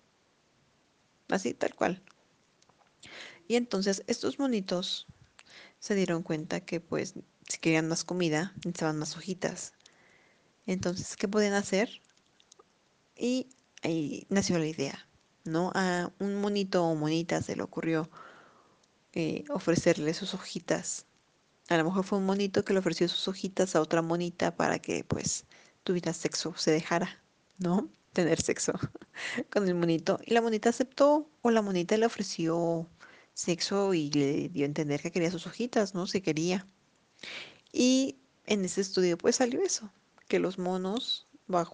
Así, 1.29 1.55
tal 1.55 1.75
cual. 1.75 2.03
Y 3.49 3.57
entonces 3.57 4.03
estos 4.07 4.39
monitos 4.39 5.07
se 5.79 5.95
dieron 5.95 6.23
cuenta 6.23 6.61
que 6.61 6.81
pues 6.81 7.15
si 7.49 7.59
querían 7.59 7.89
más 7.89 8.05
comida 8.05 8.53
necesitaban 8.57 8.99
más 8.99 9.17
hojitas. 9.17 9.75
Entonces, 10.67 11.17
¿qué 11.17 11.29
podían 11.29 11.55
hacer? 11.55 12.03
Y 13.17 13.49
ahí 13.83 14.27
nació 14.31 14.59
la 14.59 14.67
idea, 14.67 15.09
¿no? 15.45 15.73
A 15.75 16.13
un 16.19 16.41
monito 16.41 16.85
o 16.85 16.95
monita 16.95 17.43
se 17.43 17.57
le 17.57 17.63
ocurrió 17.63 18.11
eh, 19.13 19.45
ofrecerle 19.51 20.15
sus 20.15 20.35
hojitas. 20.35 21.07
A 21.69 21.77
lo 21.77 21.85
mejor 21.85 22.05
fue 22.05 22.19
un 22.19 22.27
monito 22.27 22.65
que 22.65 22.73
le 22.73 22.79
ofreció 22.79 23.09
sus 23.09 23.29
hojitas 23.29 23.77
a 23.77 23.81
otra 23.81 24.03
monita 24.03 24.57
para 24.57 24.79
que 24.79 25.05
pues 25.05 25.47
tuviera 25.85 26.13
sexo, 26.13 26.55
se 26.57 26.71
dejara, 26.71 27.23
¿no? 27.59 27.89
Tener 28.13 28.41
sexo 28.41 28.73
con 29.51 29.69
el 29.69 29.75
monito. 29.75 30.19
Y 30.25 30.35
la 30.35 30.43
monita 30.43 30.69
aceptó 30.71 31.31
o 31.43 31.51
la 31.51 31.63
monita 31.63 31.97
le 31.97 32.07
ofreció 32.07 32.89
sexo 33.35 33.95
y 33.95 34.11
le 34.11 34.49
dio 34.49 34.65
a 34.65 34.67
entender 34.67 35.01
que 35.01 35.11
quería 35.13 35.31
sus 35.31 35.47
hojitas, 35.47 35.95
¿no? 35.95 36.07
Si 36.07 36.21
quería. 36.21 36.67
Y 37.73 38.19
en 38.47 38.65
ese 38.65 38.81
estudio 38.81 39.19
pues 39.19 39.37
salió 39.37 39.63
eso, 39.63 39.91
que 40.33 40.39
los 40.39 40.59
monos, 40.59 41.27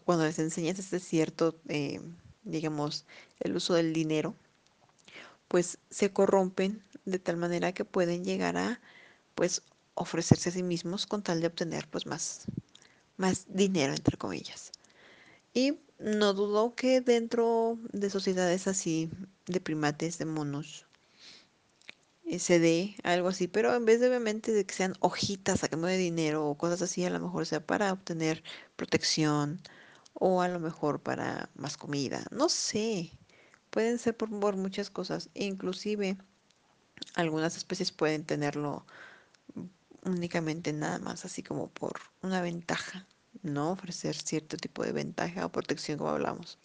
cuando 0.04 0.24
les 0.24 0.40
enseñas 0.40 0.80
este 0.80 0.98
cierto, 0.98 1.60
eh, 1.68 2.00
digamos, 2.42 3.04
el 3.38 3.54
uso 3.54 3.74
del 3.74 3.92
dinero, 3.92 4.34
pues 5.46 5.78
se 5.90 6.12
corrompen 6.12 6.82
de 7.04 7.20
tal 7.20 7.36
manera 7.36 7.72
que 7.72 7.84
pueden 7.84 8.24
llegar 8.24 8.56
a 8.56 8.80
pues 9.36 9.62
ofrecerse 9.94 10.48
a 10.48 10.52
sí 10.52 10.64
mismos 10.64 11.06
con 11.06 11.22
tal 11.22 11.40
de 11.40 11.46
obtener 11.46 11.86
pues 11.86 12.04
más 12.06 12.46
más 13.16 13.46
dinero, 13.46 13.94
entre 13.94 14.16
comillas. 14.16 14.72
Y 15.54 15.78
no 16.00 16.34
dudo 16.34 16.74
que 16.74 17.00
dentro 17.00 17.78
de 17.92 18.10
sociedades 18.10 18.66
así, 18.66 19.08
de 19.46 19.60
primates, 19.60 20.18
de 20.18 20.24
monos, 20.24 20.87
eh, 22.28 22.38
se 22.38 22.58
dé 22.58 22.96
algo 23.04 23.28
así, 23.28 23.48
pero 23.48 23.74
en 23.74 23.84
vez 23.84 24.00
de 24.00 24.08
obviamente 24.08 24.52
de 24.52 24.64
que 24.66 24.74
sean 24.74 24.94
hojitas 25.00 25.64
a 25.64 25.68
cambio 25.68 25.88
de 25.88 25.96
dinero 25.96 26.46
o 26.46 26.56
cosas 26.56 26.82
así, 26.82 27.04
a 27.04 27.10
lo 27.10 27.20
mejor 27.20 27.46
sea 27.46 27.64
para 27.66 27.92
obtener 27.92 28.42
protección 28.76 29.60
o 30.14 30.42
a 30.42 30.48
lo 30.48 30.60
mejor 30.60 31.00
para 31.00 31.50
más 31.54 31.76
comida, 31.76 32.24
no 32.30 32.48
sé, 32.48 33.12
pueden 33.70 33.98
ser 33.98 34.16
por, 34.16 34.28
por 34.40 34.56
muchas 34.56 34.90
cosas, 34.90 35.30
e 35.34 35.44
inclusive 35.46 36.18
algunas 37.14 37.56
especies 37.56 37.92
pueden 37.92 38.24
tenerlo 38.24 38.84
únicamente 40.04 40.72
nada 40.72 40.98
más 40.98 41.24
así 41.24 41.42
como 41.42 41.68
por 41.70 42.00
una 42.22 42.40
ventaja, 42.42 43.06
¿no? 43.42 43.72
Ofrecer 43.72 44.16
cierto 44.16 44.56
tipo 44.56 44.82
de 44.84 44.92
ventaja 44.92 45.46
o 45.46 45.52
protección 45.52 45.98
como 45.98 46.10
hablamos. 46.10 46.58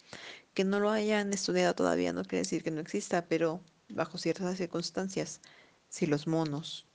Que 0.54 0.64
no 0.64 0.80
lo 0.80 0.90
hayan 0.90 1.32
estudiado 1.32 1.74
todavía 1.74 2.12
no 2.12 2.22
quiere 2.24 2.38
decir 2.38 2.62
que 2.62 2.70
no 2.70 2.80
exista, 2.80 3.26
pero 3.26 3.60
bajo 3.94 4.18
ciertas 4.18 4.58
circunstancias, 4.58 5.40
si 5.88 6.06
los 6.06 6.26
monos 6.26 6.86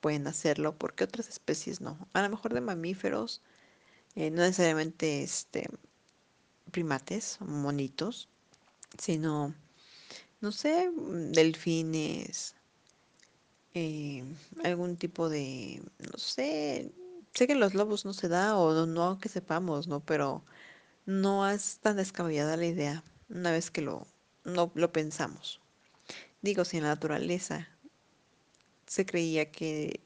pueden 0.00 0.26
hacerlo, 0.26 0.76
¿por 0.76 0.94
qué 0.94 1.04
otras 1.04 1.28
especies 1.28 1.80
no? 1.80 1.98
A 2.12 2.22
lo 2.22 2.30
mejor 2.30 2.54
de 2.54 2.60
mamíferos, 2.60 3.42
eh, 4.14 4.30
no 4.30 4.42
necesariamente 4.42 5.22
este, 5.22 5.68
primates, 6.70 7.38
monitos, 7.40 8.28
sino, 8.98 9.54
no 10.40 10.52
sé, 10.52 10.90
delfines, 11.32 12.54
eh, 13.74 14.24
algún 14.64 14.96
tipo 14.96 15.28
de, 15.28 15.82
no 15.98 16.18
sé, 16.18 16.92
sé 17.34 17.46
que 17.46 17.54
los 17.54 17.74
lobos 17.74 18.04
no 18.04 18.12
se 18.12 18.28
da 18.28 18.56
o 18.58 18.86
no, 18.86 19.18
que 19.18 19.28
sepamos, 19.28 19.86
¿no? 19.86 20.00
Pero 20.00 20.42
no 21.06 21.48
es 21.48 21.78
tan 21.78 21.96
descabellada 21.96 22.56
la 22.56 22.66
idea 22.66 23.04
una 23.28 23.52
vez 23.52 23.70
que 23.70 23.82
lo, 23.82 24.06
no, 24.44 24.70
lo 24.74 24.92
pensamos. 24.92 25.60
Digo, 26.42 26.64
si 26.64 26.78
en 26.78 26.84
la 26.84 26.90
naturaleza 26.90 27.68
se 28.86 29.06
creía 29.06 29.50
que 29.52 30.00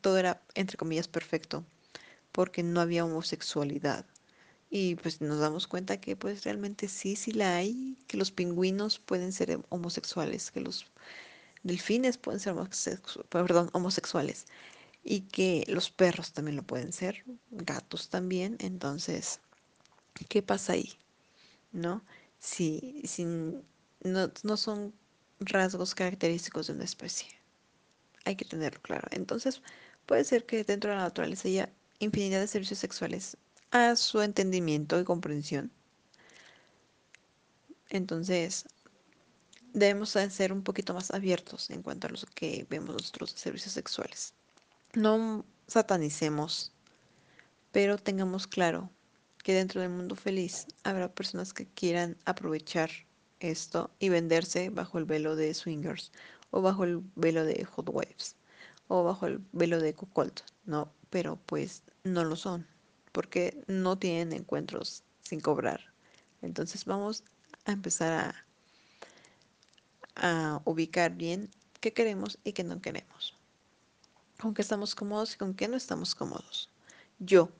todo 0.00 0.18
era, 0.18 0.42
entre 0.54 0.76
comillas, 0.76 1.08
perfecto, 1.08 1.64
porque 2.32 2.62
no 2.62 2.80
había 2.80 3.04
homosexualidad. 3.04 4.04
Y 4.70 4.96
pues 4.96 5.20
nos 5.20 5.38
damos 5.38 5.66
cuenta 5.66 6.00
que 6.00 6.16
pues 6.16 6.44
realmente 6.44 6.88
sí, 6.88 7.14
sí 7.14 7.32
la 7.32 7.56
hay, 7.56 7.96
que 8.06 8.16
los 8.16 8.32
pingüinos 8.32 8.98
pueden 8.98 9.32
ser 9.32 9.60
homosexuales, 9.68 10.50
que 10.50 10.60
los 10.60 10.86
delfines 11.62 12.18
pueden 12.18 12.40
ser 12.40 12.54
homosexuales 13.72 14.46
y 15.04 15.20
que 15.22 15.64
los 15.68 15.90
perros 15.90 16.32
también 16.32 16.56
lo 16.56 16.62
pueden 16.62 16.92
ser, 16.92 17.24
gatos 17.50 18.08
también, 18.08 18.56
entonces, 18.60 19.40
¿qué 20.28 20.42
pasa 20.42 20.74
ahí? 20.74 20.92
¿No? 21.72 22.02
Si, 22.38 23.02
si 23.04 23.24
no, 23.24 24.32
no 24.42 24.56
son 24.56 24.94
rasgos 25.44 25.94
característicos 25.94 26.66
de 26.66 26.74
una 26.74 26.84
especie. 26.84 27.28
Hay 28.24 28.36
que 28.36 28.44
tenerlo 28.44 28.80
claro. 28.82 29.08
Entonces, 29.10 29.62
puede 30.06 30.24
ser 30.24 30.46
que 30.46 30.64
dentro 30.64 30.90
de 30.90 30.96
la 30.96 31.02
naturaleza 31.02 31.48
haya 31.48 31.72
infinidad 31.98 32.40
de 32.40 32.46
servicios 32.46 32.78
sexuales 32.78 33.36
a 33.70 33.96
su 33.96 34.20
entendimiento 34.20 35.00
y 35.00 35.04
comprensión. 35.04 35.72
Entonces, 37.90 38.66
debemos 39.72 40.10
ser 40.10 40.52
un 40.52 40.62
poquito 40.62 40.94
más 40.94 41.10
abiertos 41.10 41.70
en 41.70 41.82
cuanto 41.82 42.06
a 42.06 42.10
lo 42.10 42.18
que 42.34 42.66
vemos 42.68 42.94
nosotros 42.94 43.30
servicios 43.30 43.72
sexuales. 43.72 44.34
No 44.94 45.44
satanicemos, 45.66 46.72
pero 47.70 47.98
tengamos 47.98 48.46
claro 48.46 48.90
que 49.42 49.54
dentro 49.54 49.80
del 49.80 49.90
mundo 49.90 50.14
feliz 50.14 50.66
habrá 50.84 51.12
personas 51.12 51.52
que 51.52 51.66
quieran 51.66 52.16
aprovechar 52.24 52.90
esto 53.42 53.90
y 53.98 54.08
venderse 54.08 54.70
bajo 54.70 54.98
el 54.98 55.04
velo 55.04 55.36
de 55.36 55.52
swingers 55.54 56.12
o 56.50 56.62
bajo 56.62 56.84
el 56.84 57.02
velo 57.14 57.44
de 57.44 57.64
hot 57.64 57.88
waves 57.88 58.36
o 58.88 59.04
bajo 59.04 59.26
el 59.26 59.40
velo 59.52 59.80
de 59.80 59.94
cuckold, 59.94 60.42
¿no? 60.64 60.92
Pero 61.10 61.38
pues 61.46 61.82
no 62.04 62.24
lo 62.24 62.36
son, 62.36 62.66
porque 63.12 63.62
no 63.66 63.98
tienen 63.98 64.32
encuentros 64.32 65.02
sin 65.22 65.40
cobrar. 65.40 65.80
Entonces 66.42 66.84
vamos 66.84 67.24
a 67.64 67.72
empezar 67.72 68.34
a, 70.16 70.54
a 70.54 70.62
ubicar 70.64 71.14
bien 71.14 71.50
qué 71.80 71.92
queremos 71.92 72.38
y 72.44 72.52
qué 72.52 72.64
no 72.64 72.80
queremos. 72.80 73.36
Con 74.40 74.54
qué 74.54 74.62
estamos 74.62 74.94
cómodos 74.94 75.34
y 75.34 75.38
con 75.38 75.54
qué 75.54 75.68
no 75.68 75.76
estamos 75.76 76.14
cómodos. 76.14 76.68
Yo, 77.18 77.50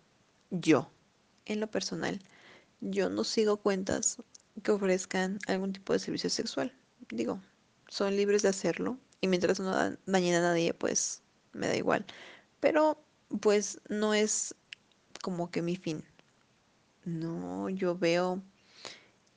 yo, 0.50 0.90
en 1.46 1.60
lo 1.60 1.70
personal, 1.70 2.20
yo 2.80 3.08
no 3.08 3.24
sigo 3.24 3.56
cuentas 3.58 4.18
que 4.62 4.72
ofrezcan 4.72 5.38
algún 5.46 5.72
tipo 5.72 5.92
de 5.92 5.98
servicio 5.98 6.30
sexual. 6.30 6.72
Digo, 7.10 7.40
son 7.88 8.16
libres 8.16 8.42
de 8.42 8.48
hacerlo 8.48 8.98
y 9.20 9.28
mientras 9.28 9.60
no 9.60 9.72
dañen 10.06 10.34
a 10.34 10.40
nadie, 10.40 10.74
pues 10.74 11.22
me 11.52 11.68
da 11.68 11.76
igual. 11.76 12.04
Pero 12.60 13.02
pues 13.40 13.80
no 13.88 14.14
es 14.14 14.54
como 15.22 15.50
que 15.50 15.62
mi 15.62 15.76
fin. 15.76 16.04
No, 17.04 17.68
yo 17.68 17.96
veo 17.96 18.42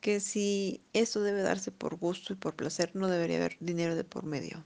que 0.01 0.19
si 0.19 0.83
esto 0.93 1.23
debe 1.23 1.41
darse 1.41 1.71
por 1.71 1.95
gusto 1.95 2.33
y 2.33 2.35
por 2.35 2.55
placer, 2.55 2.91
no 2.95 3.07
debería 3.07 3.37
haber 3.37 3.57
dinero 3.59 3.95
de 3.95 4.03
por 4.03 4.23
medio, 4.23 4.63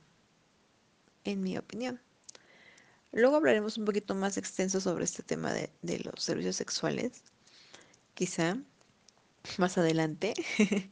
en 1.24 1.42
mi 1.42 1.58
opinión. 1.58 2.02
Luego 3.12 3.38
hablaremos 3.38 3.78
un 3.78 3.86
poquito 3.86 4.16
más 4.16 4.38
extenso 4.38 4.82
sobre 4.82 5.06
este 5.06 5.24
tema 5.24 5.54
de, 5.54 5.72
de 5.82 6.00
los 6.00 6.22
servicios 6.22 6.58
sexuales, 6.58 7.24
quizá 8.14 8.58
más 9.58 9.78
adelante. 9.78 10.34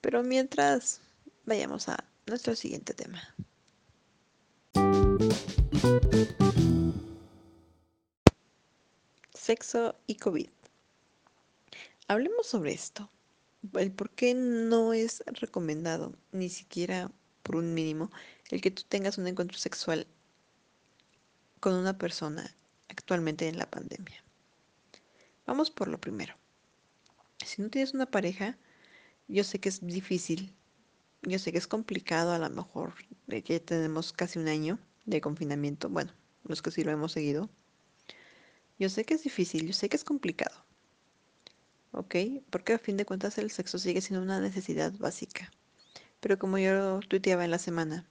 Pero 0.00 0.22
mientras, 0.22 1.00
vayamos 1.46 1.88
a 1.88 2.04
nuestro 2.26 2.54
siguiente 2.54 2.94
tema. 2.94 3.22
Sexo 9.34 9.96
y 10.06 10.16
COVID. 10.16 10.48
Hablemos 12.08 12.46
sobre 12.46 12.72
esto. 12.72 13.10
El 13.74 13.92
por 13.92 14.10
qué 14.10 14.34
no 14.34 14.92
es 14.92 15.22
recomendado, 15.26 16.14
ni 16.32 16.48
siquiera 16.48 17.10
por 17.42 17.56
un 17.56 17.74
mínimo, 17.74 18.10
el 18.50 18.60
que 18.60 18.70
tú 18.70 18.82
tengas 18.88 19.18
un 19.18 19.26
encuentro 19.26 19.58
sexual 19.58 20.06
con 21.60 21.74
una 21.74 21.98
persona 21.98 22.54
actualmente 22.88 23.48
en 23.48 23.58
la 23.58 23.70
pandemia. 23.70 24.24
Vamos 25.46 25.70
por 25.70 25.88
lo 25.88 26.00
primero. 26.00 26.39
Si 27.44 27.62
no 27.62 27.70
tienes 27.70 27.94
una 27.94 28.06
pareja, 28.06 28.58
yo 29.28 29.44
sé 29.44 29.58
que 29.60 29.68
es 29.68 29.80
difícil, 29.80 30.54
yo 31.22 31.38
sé 31.38 31.52
que 31.52 31.58
es 31.58 31.66
complicado 31.66 32.32
a 32.32 32.38
lo 32.38 32.50
mejor, 32.50 32.94
ya 33.26 33.60
tenemos 33.60 34.12
casi 34.12 34.38
un 34.38 34.48
año 34.48 34.78
de 35.06 35.20
confinamiento, 35.20 35.88
bueno, 35.88 36.12
los 36.44 36.62
que 36.62 36.70
sí 36.70 36.84
lo 36.84 36.90
hemos 36.90 37.12
seguido. 37.12 37.50
Yo 38.78 38.88
sé 38.88 39.04
que 39.04 39.14
es 39.14 39.22
difícil, 39.22 39.66
yo 39.66 39.72
sé 39.72 39.88
que 39.88 39.96
es 39.96 40.04
complicado. 40.04 40.64
¿Ok? 41.92 42.14
Porque 42.50 42.74
a 42.74 42.78
fin 42.78 42.96
de 42.96 43.04
cuentas 43.04 43.36
el 43.38 43.50
sexo 43.50 43.78
sigue 43.78 44.00
siendo 44.00 44.22
una 44.24 44.40
necesidad 44.40 44.92
básica. 44.98 45.50
Pero 46.20 46.38
como 46.38 46.58
yo 46.58 47.00
tuiteaba 47.00 47.44
en 47.44 47.50
la 47.50 47.58
semana, 47.58 48.06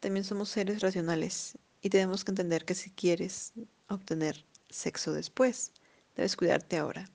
también 0.00 0.24
somos 0.24 0.48
seres 0.48 0.80
racionales 0.80 1.56
y 1.80 1.90
tenemos 1.90 2.24
que 2.24 2.32
entender 2.32 2.64
que 2.64 2.74
si 2.74 2.90
quieres 2.90 3.52
obtener 3.88 4.44
sexo 4.70 5.12
después, 5.12 5.72
debes 6.16 6.36
cuidarte 6.36 6.78
ahora. 6.78 7.08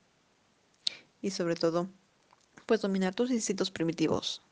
Y 1.22 1.30
sobre 1.30 1.56
todo, 1.56 1.88
pues 2.66 2.80
dominar 2.80 3.14
tus 3.14 3.30
instintos 3.30 3.70
primitivos. 3.70 4.42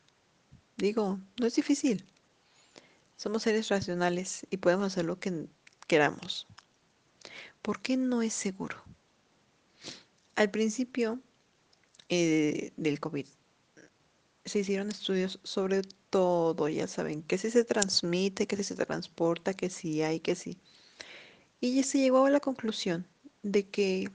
Digo, 0.77 1.19
no 1.39 1.47
es 1.47 1.55
difícil. 1.55 2.05
Somos 3.17 3.45
seres 3.45 3.69
racionales 3.69 4.47
y 4.51 4.59
podemos 4.59 4.89
hacer 4.89 5.05
lo 5.05 5.19
que 5.19 5.47
queramos. 5.87 6.47
¿Por 7.63 7.81
qué 7.81 7.97
no 7.97 8.23
es 8.23 8.33
seguro? 8.33 8.77
Al 10.35 10.51
principio 10.51 11.21
eh, 12.09 12.73
del 12.77 13.01
COVID 13.01 13.27
se 14.47 14.61
hicieron 14.61 14.91
estudios 14.91 15.41
sobre 15.43 15.83
todo, 16.11 16.69
ya 16.69 16.87
saben, 16.87 17.23
que 17.23 17.37
si 17.37 17.51
se 17.51 17.65
transmite, 17.65 18.47
que 18.47 18.57
si 18.57 18.65
se 18.65 18.77
transporta, 18.77 19.55
que 19.55 19.69
si 19.69 20.03
hay, 20.03 20.21
que 20.21 20.37
si. 20.37 20.59
Y 21.61 21.83
se 21.83 21.99
llegó 21.99 22.27
a 22.27 22.31
la 22.31 22.41
conclusión 22.41 23.07
de 23.43 23.69
que 23.69 24.11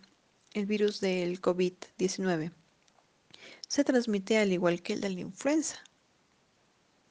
el 0.54 0.66
virus 0.66 1.00
del 1.00 1.42
COVID-19 1.42 2.52
se 3.68 3.84
transmite 3.84 4.38
al 4.38 4.52
igual 4.52 4.82
que 4.82 4.94
el 4.94 5.02
de 5.02 5.10
la 5.10 5.20
influenza, 5.22 5.78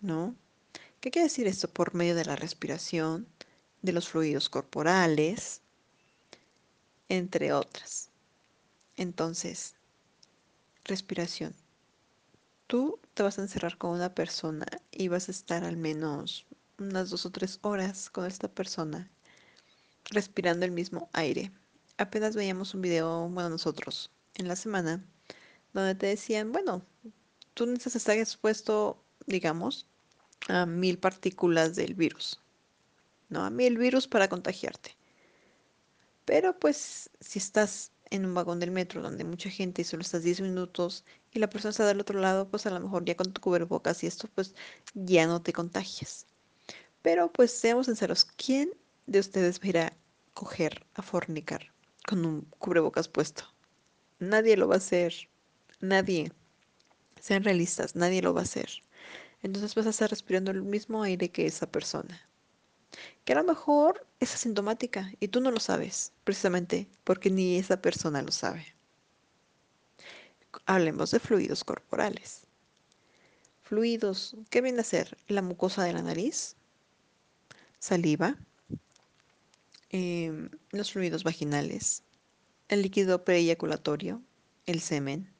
¿no? 0.00 0.34
¿Qué 1.00 1.10
quiere 1.10 1.28
decir 1.28 1.46
esto? 1.46 1.68
Por 1.68 1.94
medio 1.94 2.14
de 2.14 2.26
la 2.26 2.36
respiración, 2.36 3.26
de 3.80 3.92
los 3.92 4.08
fluidos 4.08 4.50
corporales, 4.50 5.62
entre 7.08 7.52
otras. 7.54 8.10
Entonces, 8.96 9.74
respiración. 10.84 11.54
Tú 12.66 13.00
te 13.14 13.22
vas 13.22 13.38
a 13.38 13.42
encerrar 13.42 13.78
con 13.78 13.92
una 13.92 14.14
persona 14.14 14.66
y 14.90 15.08
vas 15.08 15.28
a 15.28 15.32
estar 15.32 15.64
al 15.64 15.78
menos 15.78 16.46
unas 16.78 17.10
dos 17.10 17.24
o 17.24 17.30
tres 17.30 17.58
horas 17.62 18.10
con 18.10 18.26
esta 18.26 18.48
persona 18.48 19.10
respirando 20.04 20.66
el 20.66 20.72
mismo 20.72 21.08
aire. 21.12 21.50
Apenas 22.00 22.34
veíamos 22.34 22.72
un 22.72 22.80
video, 22.80 23.28
bueno, 23.28 23.50
nosotros, 23.50 24.10
en 24.36 24.48
la 24.48 24.56
semana, 24.56 25.04
donde 25.74 25.94
te 25.94 26.06
decían, 26.06 26.50
bueno, 26.50 26.82
tú 27.52 27.66
necesitas 27.66 27.96
estar 27.96 28.16
expuesto, 28.16 29.04
digamos, 29.26 29.86
a 30.48 30.64
mil 30.64 30.98
partículas 30.98 31.76
del 31.76 31.92
virus, 31.92 32.40
¿no? 33.28 33.44
A 33.44 33.50
mil 33.50 33.76
virus 33.76 34.08
para 34.08 34.30
contagiarte. 34.30 34.96
Pero 36.24 36.58
pues 36.58 37.10
si 37.20 37.38
estás 37.38 37.92
en 38.08 38.24
un 38.24 38.32
vagón 38.32 38.60
del 38.60 38.70
metro 38.70 39.02
donde 39.02 39.24
mucha 39.24 39.50
gente 39.50 39.82
y 39.82 39.84
solo 39.84 40.00
estás 40.00 40.22
10 40.22 40.40
minutos 40.40 41.04
y 41.32 41.38
la 41.38 41.50
persona 41.50 41.68
está 41.68 41.86
del 41.86 42.00
otro 42.00 42.18
lado, 42.18 42.48
pues 42.48 42.64
a 42.64 42.70
lo 42.70 42.80
mejor 42.80 43.04
ya 43.04 43.14
con 43.14 43.30
tu 43.34 43.42
cubrebocas 43.42 44.02
y 44.04 44.06
esto, 44.06 44.26
pues 44.34 44.54
ya 44.94 45.26
no 45.26 45.42
te 45.42 45.52
contagias. 45.52 46.26
Pero 47.02 47.30
pues 47.30 47.50
seamos 47.52 47.86
sinceros, 47.86 48.24
¿quién 48.24 48.72
de 49.06 49.18
ustedes 49.20 49.60
va 49.60 49.88
a 49.88 49.92
coger, 50.32 50.86
a 50.94 51.02
fornicar 51.02 51.69
con 52.06 52.24
un 52.24 52.42
cubrebocas 52.58 53.08
puesto? 53.08 53.44
Nadie 54.18 54.56
lo 54.56 54.68
va 54.68 54.74
a 54.74 54.78
hacer. 54.78 55.14
Nadie. 55.80 56.32
Sean 57.20 57.44
realistas, 57.44 57.96
nadie 57.96 58.22
lo 58.22 58.34
va 58.34 58.40
a 58.40 58.44
hacer. 58.44 58.70
Entonces 59.42 59.74
vas 59.74 59.86
a 59.86 59.90
estar 59.90 60.10
respirando 60.10 60.50
el 60.50 60.62
mismo 60.62 61.02
aire 61.02 61.30
que 61.30 61.46
esa 61.46 61.70
persona. 61.70 62.20
Que 63.24 63.32
a 63.32 63.36
lo 63.36 63.44
mejor 63.44 64.06
es 64.18 64.34
asintomática 64.34 65.10
y 65.20 65.28
tú 65.28 65.40
no 65.40 65.50
lo 65.50 65.60
sabes, 65.60 66.12
precisamente 66.24 66.88
porque 67.04 67.30
ni 67.30 67.56
esa 67.56 67.80
persona 67.80 68.22
lo 68.22 68.32
sabe. 68.32 68.66
Hablemos 70.66 71.10
de 71.12 71.20
fluidos 71.20 71.64
corporales. 71.64 72.46
Fluidos, 73.62 74.36
¿qué 74.50 74.60
viene 74.60 74.80
a 74.80 74.84
ser? 74.84 75.16
La 75.28 75.42
mucosa 75.42 75.84
de 75.84 75.92
la 75.92 76.02
nariz, 76.02 76.56
saliva, 77.78 78.36
em, 79.90 80.50
los 80.70 80.92
fluidos 80.92 81.24
vaginales, 81.24 82.02
el 82.68 82.82
líquido 82.82 83.24
preeyaculatorio, 83.24 84.22
el 84.66 84.80
semen, 84.80 85.32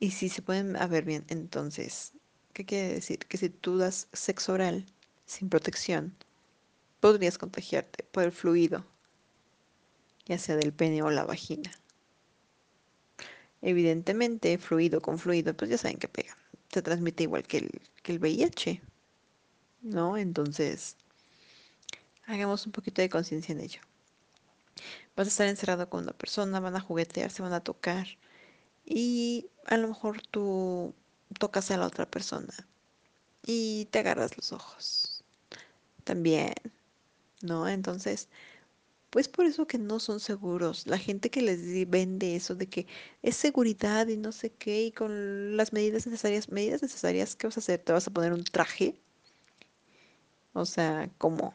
y 0.00 0.12
si 0.12 0.28
se 0.28 0.42
pueden 0.42 0.74
ver 0.74 1.04
bien, 1.04 1.24
entonces, 1.28 2.12
¿qué 2.52 2.64
quiere 2.64 2.94
decir? 2.94 3.18
Que 3.18 3.36
si 3.36 3.48
tú 3.48 3.78
das 3.78 4.08
sexo 4.12 4.52
oral 4.52 4.86
sin 5.26 5.48
protección, 5.48 6.14
podrías 7.00 7.36
contagiarte 7.36 8.04
por 8.04 8.24
el 8.24 8.32
fluido, 8.32 8.84
ya 10.26 10.38
sea 10.38 10.56
del 10.56 10.72
pene 10.72 11.02
o 11.02 11.10
la 11.10 11.24
vagina. 11.24 11.72
Evidentemente, 13.60 14.56
fluido 14.58 15.00
con 15.00 15.18
fluido, 15.18 15.54
pues 15.56 15.70
ya 15.70 15.78
saben 15.78 15.98
que 15.98 16.06
pega. 16.06 16.36
Se 16.72 16.80
transmite 16.80 17.24
igual 17.24 17.42
que 17.42 17.58
el, 17.58 17.70
que 18.04 18.12
el 18.12 18.20
VIH, 18.20 18.80
¿no? 19.82 20.16
Entonces, 20.16 20.96
hagamos 22.28 22.66
un 22.66 22.72
poquito 22.72 23.02
de 23.02 23.08
conciencia 23.08 23.52
en 23.52 23.60
ello. 23.60 23.80
Vas 25.16 25.26
a 25.26 25.30
estar 25.30 25.48
encerrado 25.48 25.88
con 25.88 26.04
una 26.04 26.12
persona, 26.12 26.60
van 26.60 26.76
a 26.76 26.80
juguetear, 26.80 27.30
se 27.30 27.42
van 27.42 27.52
a 27.52 27.60
tocar 27.60 28.06
y 28.84 29.46
a 29.66 29.76
lo 29.76 29.88
mejor 29.88 30.22
tú 30.22 30.94
tocas 31.38 31.70
a 31.70 31.76
la 31.76 31.86
otra 31.86 32.06
persona 32.06 32.54
y 33.44 33.86
te 33.86 33.98
agarras 33.98 34.36
los 34.36 34.52
ojos. 34.52 35.24
También, 36.04 36.54
¿no? 37.42 37.68
Entonces, 37.68 38.28
pues 39.10 39.28
por 39.28 39.46
eso 39.46 39.66
que 39.66 39.78
no 39.78 40.00
son 40.00 40.20
seguros. 40.20 40.86
La 40.86 40.98
gente 40.98 41.30
que 41.30 41.42
les 41.42 41.88
vende 41.88 42.36
eso 42.36 42.54
de 42.54 42.68
que 42.68 42.86
es 43.22 43.36
seguridad 43.36 44.06
y 44.08 44.16
no 44.16 44.32
sé 44.32 44.50
qué, 44.50 44.84
y 44.84 44.92
con 44.92 45.56
las 45.56 45.72
medidas 45.72 46.06
necesarias, 46.06 46.50
medidas 46.50 46.82
necesarias, 46.82 47.36
¿qué 47.36 47.46
vas 47.46 47.56
a 47.56 47.60
hacer? 47.60 47.80
¿Te 47.80 47.92
vas 47.92 48.06
a 48.06 48.12
poner 48.12 48.32
un 48.32 48.44
traje? 48.44 48.94
O 50.52 50.66
sea, 50.66 51.10
como 51.18 51.54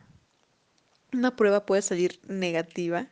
una 1.17 1.36
prueba 1.36 1.65
puede 1.65 1.82
salir 1.82 2.19
negativa 2.28 3.08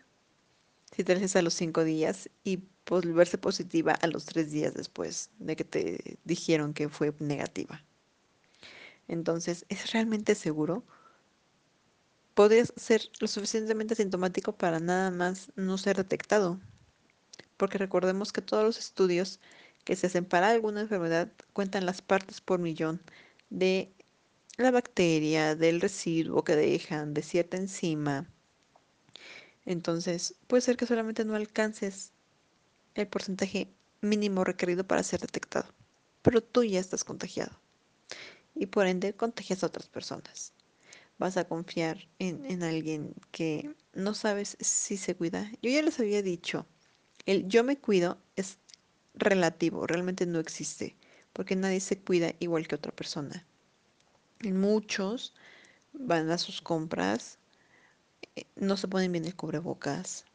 si 0.95 1.03
te 1.03 1.13
haces 1.13 1.35
a 1.35 1.41
los 1.41 1.53
cinco 1.53 1.83
días 1.83 2.29
y 2.43 2.63
volverse 2.85 3.37
positiva 3.37 3.93
a 3.93 4.07
los 4.07 4.25
tres 4.25 4.51
días 4.51 4.73
después 4.73 5.29
de 5.39 5.55
que 5.55 5.63
te 5.63 6.17
dijeron 6.25 6.73
que 6.73 6.89
fue 6.89 7.13
negativa. 7.19 7.83
Entonces, 9.07 9.65
¿es 9.69 9.91
realmente 9.91 10.35
seguro? 10.35 10.83
Podrías 12.33 12.73
ser 12.75 13.09
lo 13.19 13.27
suficientemente 13.27 13.95
sintomático 13.95 14.53
para 14.53 14.79
nada 14.79 15.11
más 15.11 15.51
no 15.55 15.77
ser 15.77 15.97
detectado, 15.97 16.59
porque 17.57 17.77
recordemos 17.77 18.31
que 18.31 18.41
todos 18.41 18.63
los 18.63 18.79
estudios 18.79 19.39
que 19.83 19.95
se 19.95 20.07
hacen 20.07 20.25
para 20.25 20.49
alguna 20.49 20.81
enfermedad 20.81 21.31
cuentan 21.53 21.85
las 21.85 22.01
partes 22.01 22.41
por 22.41 22.59
millón 22.59 23.01
de 23.49 23.93
la 24.57 24.71
bacteria, 24.71 25.55
del 25.55 25.81
residuo 25.81 26.43
que 26.43 26.55
dejan, 26.55 27.13
de 27.13 27.23
cierta 27.23 27.57
enzima. 27.57 28.29
Entonces, 29.65 30.35
puede 30.47 30.61
ser 30.61 30.77
que 30.77 30.85
solamente 30.85 31.25
no 31.25 31.35
alcances 31.35 32.11
el 32.95 33.07
porcentaje 33.07 33.73
mínimo 34.01 34.43
requerido 34.43 34.85
para 34.85 35.03
ser 35.03 35.21
detectado, 35.21 35.73
pero 36.21 36.41
tú 36.41 36.63
ya 36.63 36.79
estás 36.79 37.03
contagiado 37.03 37.59
y 38.55 38.65
por 38.67 38.87
ende 38.87 39.13
contagias 39.13 39.63
a 39.63 39.67
otras 39.67 39.87
personas. 39.87 40.53
Vas 41.17 41.37
a 41.37 41.47
confiar 41.47 42.07
en, 42.19 42.45
en 42.45 42.63
alguien 42.63 43.13
que 43.31 43.75
no 43.93 44.13
sabes 44.13 44.57
si 44.59 44.97
se 44.97 45.15
cuida. 45.15 45.51
Yo 45.61 45.69
ya 45.69 45.81
les 45.81 45.99
había 45.99 46.21
dicho, 46.21 46.65
el 47.25 47.47
yo 47.47 47.63
me 47.63 47.77
cuido 47.77 48.17
es 48.35 48.57
relativo, 49.13 49.85
realmente 49.85 50.25
no 50.25 50.39
existe, 50.39 50.95
porque 51.33 51.55
nadie 51.55 51.79
se 51.79 51.99
cuida 51.99 52.33
igual 52.39 52.67
que 52.67 52.75
otra 52.75 52.91
persona. 52.91 53.45
Muchos 54.43 55.33
van 55.93 56.29
a 56.31 56.37
sus 56.37 56.61
compras, 56.61 57.37
eh, 58.35 58.45
no 58.55 58.77
se 58.77 58.87
ponen 58.87 59.11
bien 59.11 59.25
el 59.25 59.35
cubrebocas 59.35 60.25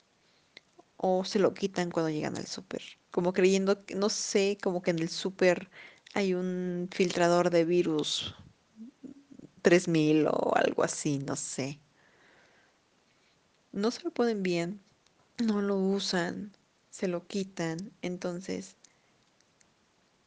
o 0.96 1.24
se 1.24 1.38
lo 1.38 1.54
quitan 1.54 1.90
cuando 1.90 2.10
llegan 2.10 2.36
al 2.36 2.46
súper, 2.46 2.82
como 3.10 3.32
creyendo 3.32 3.84
que, 3.84 3.94
no 3.94 4.08
sé, 4.08 4.58
como 4.62 4.82
que 4.82 4.90
en 4.90 4.98
el 5.00 5.08
súper 5.08 5.70
hay 6.14 6.34
un 6.34 6.88
filtrador 6.92 7.50
de 7.50 7.64
virus 7.64 8.34
3000 9.62 10.26
o 10.28 10.54
algo 10.54 10.84
así, 10.84 11.18
no 11.18 11.36
sé. 11.36 11.80
No 13.72 13.90
se 13.90 14.02
lo 14.04 14.10
ponen 14.10 14.42
bien, 14.42 14.80
no 15.38 15.60
lo 15.60 15.76
usan, 15.76 16.52
se 16.90 17.08
lo 17.08 17.26
quitan, 17.26 17.92
entonces 18.00 18.76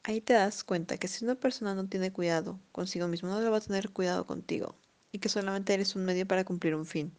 ahí 0.09 0.21
te 0.21 0.33
das 0.33 0.63
cuenta 0.63 0.97
que 0.97 1.07
si 1.07 1.23
una 1.23 1.35
persona 1.35 1.75
no 1.75 1.87
tiene 1.87 2.11
cuidado 2.11 2.59
consigo 2.71 3.07
mismo, 3.07 3.29
no 3.29 3.39
le 3.41 3.49
va 3.49 3.57
a 3.57 3.61
tener 3.61 3.91
cuidado 3.91 4.25
contigo 4.25 4.75
y 5.11 5.19
que 5.19 5.29
solamente 5.29 5.71
eres 5.71 5.95
un 5.95 6.03
medio 6.03 6.27
para 6.27 6.43
cumplir 6.43 6.73
un 6.73 6.87
fin, 6.87 7.13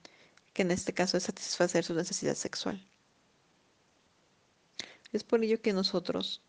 que 0.53 0.63
en 0.63 0.73
este 0.73 0.93
caso 0.93 1.17
es 1.17 1.23
satisfacer 1.23 1.85
su 1.85 1.95
necesidad 1.95 2.35
sexual. 2.35 2.85
Es 5.13 5.23
por 5.23 5.45
ello 5.45 5.63
que 5.63 5.73
nosotros, 5.73 6.43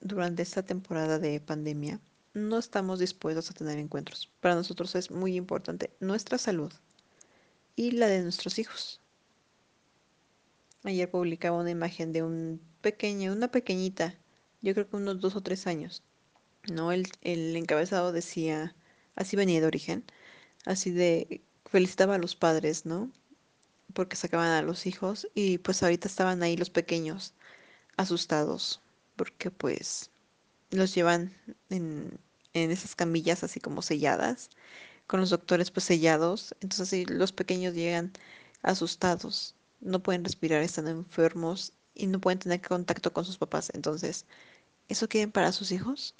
durante 0.00 0.42
esta 0.42 0.62
temporada 0.62 1.18
de 1.18 1.38
pandemia, 1.38 2.00
no 2.32 2.58
estamos 2.58 2.98
dispuestos 2.98 3.50
a 3.50 3.54
tener 3.54 3.78
encuentros. 3.78 4.30
Para 4.40 4.54
nosotros 4.54 4.94
es 4.94 5.10
muy 5.10 5.36
importante 5.36 5.90
nuestra 6.00 6.38
salud 6.38 6.72
y 7.76 7.90
la 7.90 8.06
de 8.06 8.22
nuestros 8.22 8.58
hijos. 8.58 9.02
Ayer 10.84 11.10
publicaba 11.10 11.58
una 11.58 11.70
imagen 11.70 12.14
de 12.14 12.22
un 12.22 12.62
pequeño, 12.80 13.34
una 13.34 13.50
pequeñita, 13.50 14.14
yo 14.62 14.74
creo 14.74 14.88
que 14.88 14.96
unos 14.96 15.20
dos 15.20 15.36
o 15.36 15.42
tres 15.42 15.66
años. 15.66 16.02
¿no? 16.70 16.92
El, 16.92 17.06
el 17.22 17.56
encabezado 17.56 18.12
decía, 18.12 18.74
así 19.16 19.36
venía 19.36 19.60
de 19.60 19.66
origen, 19.66 20.04
así 20.66 20.90
de 20.90 21.42
felicitaba 21.66 22.16
a 22.16 22.18
los 22.18 22.36
padres, 22.36 22.86
¿no? 22.86 23.10
Porque 23.94 24.16
sacaban 24.16 24.50
a 24.50 24.62
los 24.62 24.86
hijos 24.86 25.28
y 25.34 25.58
pues 25.58 25.82
ahorita 25.82 26.08
estaban 26.08 26.42
ahí 26.42 26.56
los 26.56 26.70
pequeños 26.70 27.34
asustados 27.96 28.82
porque 29.16 29.50
pues 29.50 30.10
los 30.70 30.94
llevan 30.94 31.34
en, 31.70 32.18
en 32.54 32.70
esas 32.70 32.94
camillas 32.96 33.44
así 33.44 33.60
como 33.60 33.82
selladas, 33.82 34.50
con 35.06 35.20
los 35.20 35.30
doctores 35.30 35.70
pues 35.70 35.84
sellados, 35.84 36.54
entonces 36.60 36.88
así 36.88 37.04
los 37.06 37.32
pequeños 37.32 37.74
llegan 37.74 38.12
asustados, 38.62 39.56
no 39.80 40.02
pueden 40.02 40.24
respirar, 40.24 40.62
están 40.62 40.88
enfermos 40.88 41.72
y 41.98 42.06
no 42.06 42.20
pueden 42.20 42.38
tener 42.38 42.62
contacto 42.62 43.12
con 43.12 43.24
sus 43.26 43.36
papás, 43.36 43.70
entonces, 43.74 44.24
¿eso 44.88 45.08
quieren 45.08 45.32
para 45.32 45.52
sus 45.52 45.72
hijos? 45.72 46.14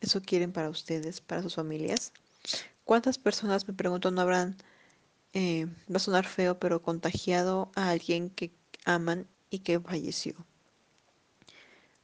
¿Eso 0.00 0.22
quieren 0.22 0.52
para 0.52 0.70
ustedes, 0.70 1.20
para 1.20 1.42
sus 1.42 1.56
familias? 1.56 2.12
¿Cuántas 2.84 3.18
personas, 3.18 3.66
me 3.68 3.74
pregunto, 3.74 4.10
no 4.10 4.20
habrán, 4.20 4.56
eh, 5.34 5.66
va 5.90 5.96
a 5.96 5.98
sonar 5.98 6.26
feo, 6.26 6.58
pero 6.58 6.82
contagiado 6.82 7.70
a 7.74 7.90
alguien 7.90 8.30
que 8.30 8.52
aman 8.84 9.26
y 9.50 9.60
que 9.60 9.80
falleció? 9.80 10.34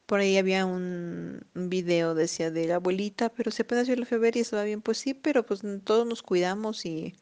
Por 0.06 0.20
ahí 0.20 0.38
había 0.38 0.66
un, 0.66 1.44
video, 1.54 2.14
decía, 2.14 2.50
de 2.50 2.66
la 2.68 2.76
abuelita, 2.76 3.30
pero 3.30 3.50
si 3.50 3.62
apenas 3.62 3.88
yo 3.88 3.96
la 3.96 4.06
ver 4.18 4.36
y 4.36 4.40
estaba 4.40 4.64
bien, 4.64 4.80
pues 4.82 4.98
sí, 4.98 5.14
pero 5.14 5.44
pues 5.44 5.62
todos 5.84 6.06
nos 6.06 6.22
cuidamos 6.22 6.86
y, 6.86 7.16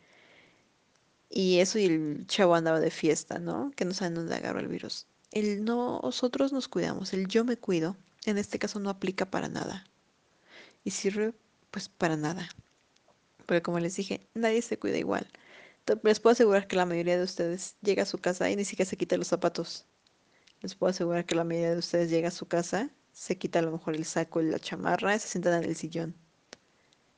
y 1.31 1.61
eso 1.61 1.79
y 1.79 1.87
el 1.87 2.27
chavo 2.27 2.55
andaba 2.55 2.81
de 2.81 2.91
fiesta, 2.91 3.39
¿no? 3.39 3.73
Que 3.77 3.85
no 3.85 3.95
saben 3.95 4.15
dónde 4.15 4.35
agarró 4.35 4.61
el 4.61 4.69
virus. 4.69 5.07
El 5.35 5.65
no, 5.65 5.99
nosotros 6.01 6.53
nos 6.53 6.69
cuidamos, 6.69 7.13
el 7.13 7.27
yo 7.27 7.45
me 7.45 7.57
cuido, 7.57 7.97
en 8.25 8.39
este 8.39 8.61
caso 8.61 8.79
no 8.79 8.89
aplica 8.89 9.27
para 9.27 9.49
nada. 9.49 9.85
Y 10.85 10.93
sirve 10.93 11.35
pues 11.73 11.89
para 11.89 12.17
nada. 12.17 12.49
Porque 13.45 13.61
como 13.61 13.81
les 13.81 13.97
dije, 13.97 14.29
nadie 14.35 14.63
se 14.63 14.79
cuida 14.79 14.97
igual. 14.97 15.27
Les 16.05 16.21
puedo 16.21 16.35
asegurar 16.35 16.69
que 16.69 16.77
la 16.77 16.87
mayoría 16.87 17.19
de 17.19 17.25
ustedes 17.25 17.75
llega 17.83 18.05
a 18.05 18.07
su 18.07 18.19
casa 18.19 18.49
y 18.49 18.55
ni 18.55 18.65
siquiera 18.65 18.89
se 18.89 18.97
quita 18.97 19.17
los 19.17 19.27
zapatos. 19.27 19.87
Les 20.63 20.77
puedo 20.77 20.93
asegurar 20.93 21.27
que 21.27 21.35
la 21.35 21.43
mayoría 21.43 21.73
de 21.73 21.79
ustedes 21.79 22.11
llega 22.11 22.29
a 22.29 22.31
su 22.31 22.47
casa, 22.47 22.91
se 23.13 23.37
quita 23.37 23.59
a 23.59 23.63
lo 23.63 23.73
mejor 23.73 23.97
el 23.97 24.05
saco 24.05 24.41
y 24.41 24.49
la 24.49 24.61
chamarra 24.61 25.17
y 25.17 25.19
se 25.19 25.27
sientan 25.27 25.65
en 25.65 25.69
el 25.69 25.75
sillón. 25.75 26.15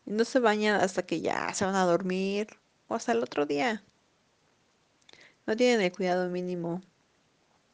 Y 0.06 0.12
no 0.12 0.24
se 0.24 0.40
bañan 0.40 0.80
hasta 0.80 1.04
que 1.04 1.20
ya 1.20 1.52
se 1.52 1.66
van 1.66 1.74
a 1.74 1.84
dormir 1.84 2.46
o 2.88 2.94
hasta 2.94 3.12
el 3.12 3.22
otro 3.22 3.44
día. 3.44 3.84
No 5.46 5.54
tienen 5.54 5.82
el 5.82 5.92
cuidado 5.92 6.30
mínimo 6.30 6.80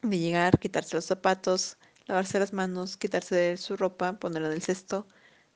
de 0.09 0.19
llegar, 0.19 0.59
quitarse 0.59 0.95
los 0.95 1.05
zapatos, 1.05 1.77
lavarse 2.05 2.39
las 2.39 2.53
manos, 2.53 2.97
quitarse 2.97 3.57
su 3.57 3.77
ropa, 3.77 4.19
ponerla 4.19 4.49
en 4.49 4.55
el 4.55 4.61
cesto, 4.61 5.07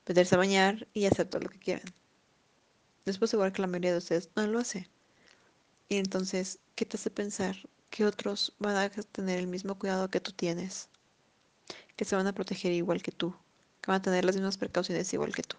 meterse 0.08 0.36
a 0.36 0.38
bañar 0.38 0.88
y 0.94 1.06
hacer 1.06 1.28
todo 1.28 1.42
lo 1.42 1.50
que 1.50 1.60
quieran. 1.60 1.94
Les 3.06 3.18
puedo 3.18 3.52
que 3.54 3.62
la 3.62 3.68
mayoría 3.68 3.92
de 3.92 4.00
ustedes 4.00 4.30
no 4.36 4.48
lo 4.48 4.60
hace. 4.60 4.90
Y 5.90 5.98
entonces, 5.98 6.60
¿qué 6.76 6.86
te 6.86 6.98
hace 6.98 7.10
pensar 7.10 7.56
que 7.90 8.06
otros 8.06 8.54
van 8.60 8.76
a 8.76 8.90
tener 8.90 9.40
el 9.40 9.48
mismo 9.48 9.80
cuidado 9.80 10.10
que 10.10 10.20
tú 10.20 10.32
tienes? 10.32 10.90
Que 11.96 12.06
se 12.06 12.16
van 12.16 12.28
a 12.28 12.34
proteger 12.34 12.72
igual 12.74 13.02
que 13.02 13.12
tú, 13.12 13.34
que 13.82 13.92
van 13.92 14.00
a 14.00 14.02
tener 14.02 14.26
las 14.26 14.36
mismas 14.36 14.58
precauciones 14.58 15.14
igual 15.14 15.34
que 15.34 15.44
tú. 15.44 15.58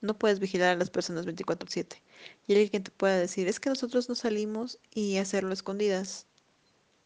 No 0.00 0.18
puedes 0.18 0.38
vigilar 0.40 0.70
a 0.70 0.76
las 0.76 0.90
personas 0.90 1.26
24/7. 1.26 2.02
Y 2.46 2.54
alguien 2.54 2.82
te 2.82 2.90
pueda 2.90 3.18
decir, 3.18 3.48
es 3.48 3.60
que 3.60 3.70
nosotros 3.70 4.08
no 4.08 4.14
salimos 4.14 4.78
y 4.90 5.18
hacerlo 5.18 5.52
escondidas. 5.52 6.25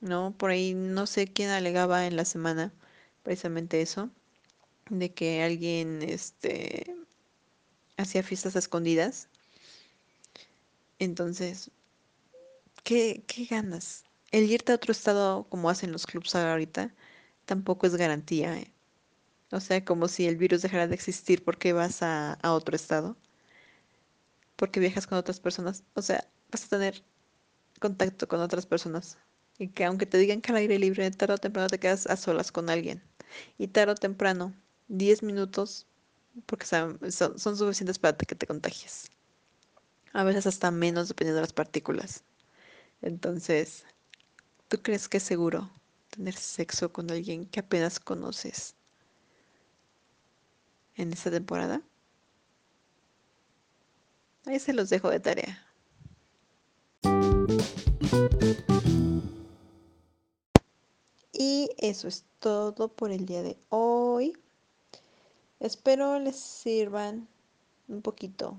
No, 0.01 0.35
por 0.37 0.51
ahí 0.51 0.75
no 0.75 1.07
sé 1.07 1.27
quién 1.29 1.51
alegaba 1.51 2.07
en 2.07 2.17
la 2.17 2.25
semana 2.25 2.73
precisamente 3.23 3.83
eso, 3.83 4.11
de 4.91 5.13
que 5.13 5.43
alguien 5.43 6.03
este 6.03 6.97
hacía 7.97 8.23
fiestas 8.23 8.57
a 8.57 8.61
escondidas. 8.61 9.29
Entonces, 10.99 11.71
¿qué, 12.85 13.25
qué 13.27 13.45
ganas? 13.47 14.05
El 14.31 14.51
irte 14.51 14.73
a 14.73 14.77
otro 14.77 14.93
estado 14.93 15.45
como 15.49 15.71
hacen 15.71 15.93
los 15.93 16.07
clubs 16.07 16.35
ahorita 16.35 16.95
tampoco 17.47 17.87
es 17.87 17.97
garantía, 17.97 18.59
¿eh? 18.59 18.73
O 19.53 19.61
sea, 19.61 19.85
como 19.85 20.09
si 20.09 20.27
el 20.27 20.37
virus 20.37 20.63
dejara 20.63 20.87
de 20.87 20.95
existir 20.95 21.45
porque 21.45 21.73
vas 21.73 22.03
a, 22.03 22.35
a 22.35 22.53
otro 22.53 22.77
estado, 22.77 23.17
porque 24.57 24.81
viajas 24.81 25.07
con 25.07 25.19
otras 25.19 25.41
personas. 25.41 25.83
O 25.95 26.03
sea, 26.03 26.29
vas 26.53 26.65
a 26.65 26.69
tener 26.69 27.03
contacto 27.81 28.29
con 28.29 28.41
otras 28.41 28.67
personas. 28.67 29.19
Y 29.61 29.69
que 29.69 29.85
aunque 29.85 30.07
te 30.07 30.17
digan 30.17 30.41
que 30.41 30.53
al 30.53 30.57
aire 30.57 30.79
libre, 30.79 31.11
tarde 31.11 31.35
o 31.35 31.39
temprano 31.39 31.69
te 31.69 31.79
quedas 31.79 32.07
a 32.07 32.17
solas 32.17 32.51
con 32.51 32.71
alguien. 32.71 33.03
Y 33.59 33.69
tarde 33.69 33.93
o 33.93 33.95
temprano, 33.95 34.55
10 34.89 35.23
minutos, 35.23 35.87
porque 36.47 36.65
son, 36.65 36.99
suficientes 37.39 37.99
para 37.99 38.17
que 38.17 38.35
te 38.35 38.47
contagies. 38.47 39.11
A 40.15 40.25
veces 40.25 40.47
hasta 40.47 40.71
menos 40.71 41.09
dependiendo 41.09 41.37
de 41.37 41.43
las 41.43 41.53
partículas. 41.53 42.25
Entonces, 43.03 43.85
¿tú 44.69 44.81
crees 44.81 45.11
que 45.11 45.19
es 45.19 45.25
seguro 45.25 45.71
tener 46.09 46.35
sexo 46.35 46.91
con 46.91 47.11
alguien 47.11 47.45
que 47.45 47.61
apenas 47.61 48.01
conoces 48.01 48.75
en 50.97 51.13
esta 51.13 51.31
temporada? 51.31 51.83
Ahí 54.47 54.59
se 54.59 54.73
los 54.73 54.89
dejo 54.89 55.11
de 55.11 55.21
tarea. 55.21 55.67
Y 61.43 61.71
eso 61.79 62.07
es 62.07 62.27
todo 62.39 62.89
por 62.89 63.11
el 63.11 63.25
día 63.25 63.43
de 63.43 63.57
hoy. 63.71 64.37
Espero 65.59 66.19
les 66.19 66.37
sirvan 66.37 67.29
un 67.89 68.03
poquito 68.03 68.59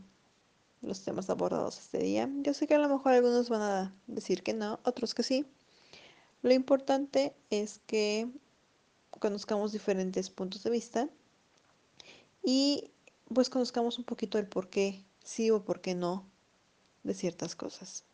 los 0.81 1.03
temas 1.03 1.29
abordados 1.29 1.77
este 1.77 1.99
día. 1.99 2.27
Yo 2.37 2.55
sé 2.55 2.65
que 2.65 2.73
a 2.73 2.79
lo 2.79 2.89
mejor 2.89 3.13
algunos 3.13 3.49
van 3.49 3.61
a 3.61 3.95
decir 4.07 4.41
que 4.41 4.55
no, 4.55 4.79
otros 4.83 5.13
que 5.13 5.21
sí. 5.21 5.45
Lo 6.41 6.53
importante 6.53 7.35
es 7.51 7.81
que 7.85 8.27
conozcamos 9.11 9.73
diferentes 9.73 10.31
puntos 10.31 10.63
de 10.63 10.71
vista 10.71 11.07
y 12.43 12.89
pues 13.31 13.51
conozcamos 13.51 13.99
un 13.99 14.05
poquito 14.05 14.39
el 14.39 14.47
por 14.47 14.71
qué 14.71 15.05
sí 15.23 15.51
o 15.51 15.63
por 15.63 15.81
qué 15.81 15.93
no 15.93 16.25
de 17.03 17.13
ciertas 17.13 17.55
cosas. 17.55 18.05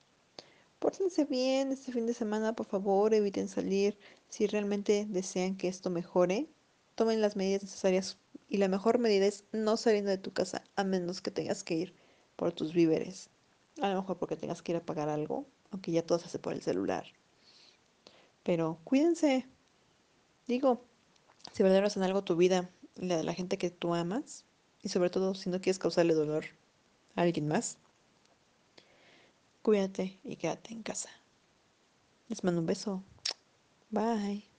Pórtense 0.87 1.25
bien 1.25 1.73
este 1.73 1.91
fin 1.91 2.05
de 2.05 2.13
semana, 2.13 2.55
por 2.55 2.65
favor, 2.65 3.13
eviten 3.13 3.49
salir 3.49 3.99
si 4.29 4.47
realmente 4.47 5.05
desean 5.09 5.57
que 5.57 5.67
esto 5.67 5.89
mejore. 5.89 6.47
Tomen 6.95 7.19
las 7.19 7.35
medidas 7.35 7.63
necesarias 7.63 8.17
y 8.47 8.55
la 8.55 8.69
mejor 8.69 8.97
medida 8.97 9.25
es 9.25 9.43
no 9.51 9.75
saliendo 9.75 10.11
de 10.11 10.17
tu 10.17 10.31
casa 10.31 10.63
a 10.77 10.85
menos 10.85 11.19
que 11.19 11.29
tengas 11.29 11.65
que 11.65 11.75
ir 11.75 11.93
por 12.37 12.53
tus 12.53 12.71
víveres. 12.71 13.29
A 13.81 13.89
lo 13.89 13.95
mejor 13.99 14.17
porque 14.17 14.37
tengas 14.37 14.61
que 14.61 14.71
ir 14.71 14.77
a 14.77 14.85
pagar 14.85 15.09
algo, 15.09 15.45
aunque 15.71 15.91
ya 15.91 16.05
todo 16.05 16.19
se 16.19 16.27
hace 16.27 16.39
por 16.39 16.53
el 16.53 16.61
celular. 16.61 17.05
Pero 18.43 18.79
cuídense. 18.85 19.45
Digo, 20.47 20.85
si 21.51 21.63
valoras 21.63 21.97
en 21.97 22.03
algo 22.03 22.23
tu 22.23 22.37
vida 22.37 22.69
la 22.95 23.17
de 23.17 23.23
la 23.25 23.33
gente 23.33 23.57
que 23.57 23.71
tú 23.71 23.93
amas, 23.93 24.45
y 24.81 24.87
sobre 24.87 25.09
todo 25.09 25.35
si 25.35 25.49
no 25.49 25.59
quieres 25.59 25.79
causarle 25.79 26.13
dolor 26.13 26.45
a 27.17 27.23
alguien 27.23 27.49
más, 27.49 27.77
cuídate 29.67 30.17
y 30.23 30.37
quédate 30.37 30.71
en 30.71 30.81
casa. 30.81 31.09
Les 32.29 32.41
mando 32.41 32.61
un 32.61 32.67
beso. 32.67 33.03
Bye. 33.89 34.56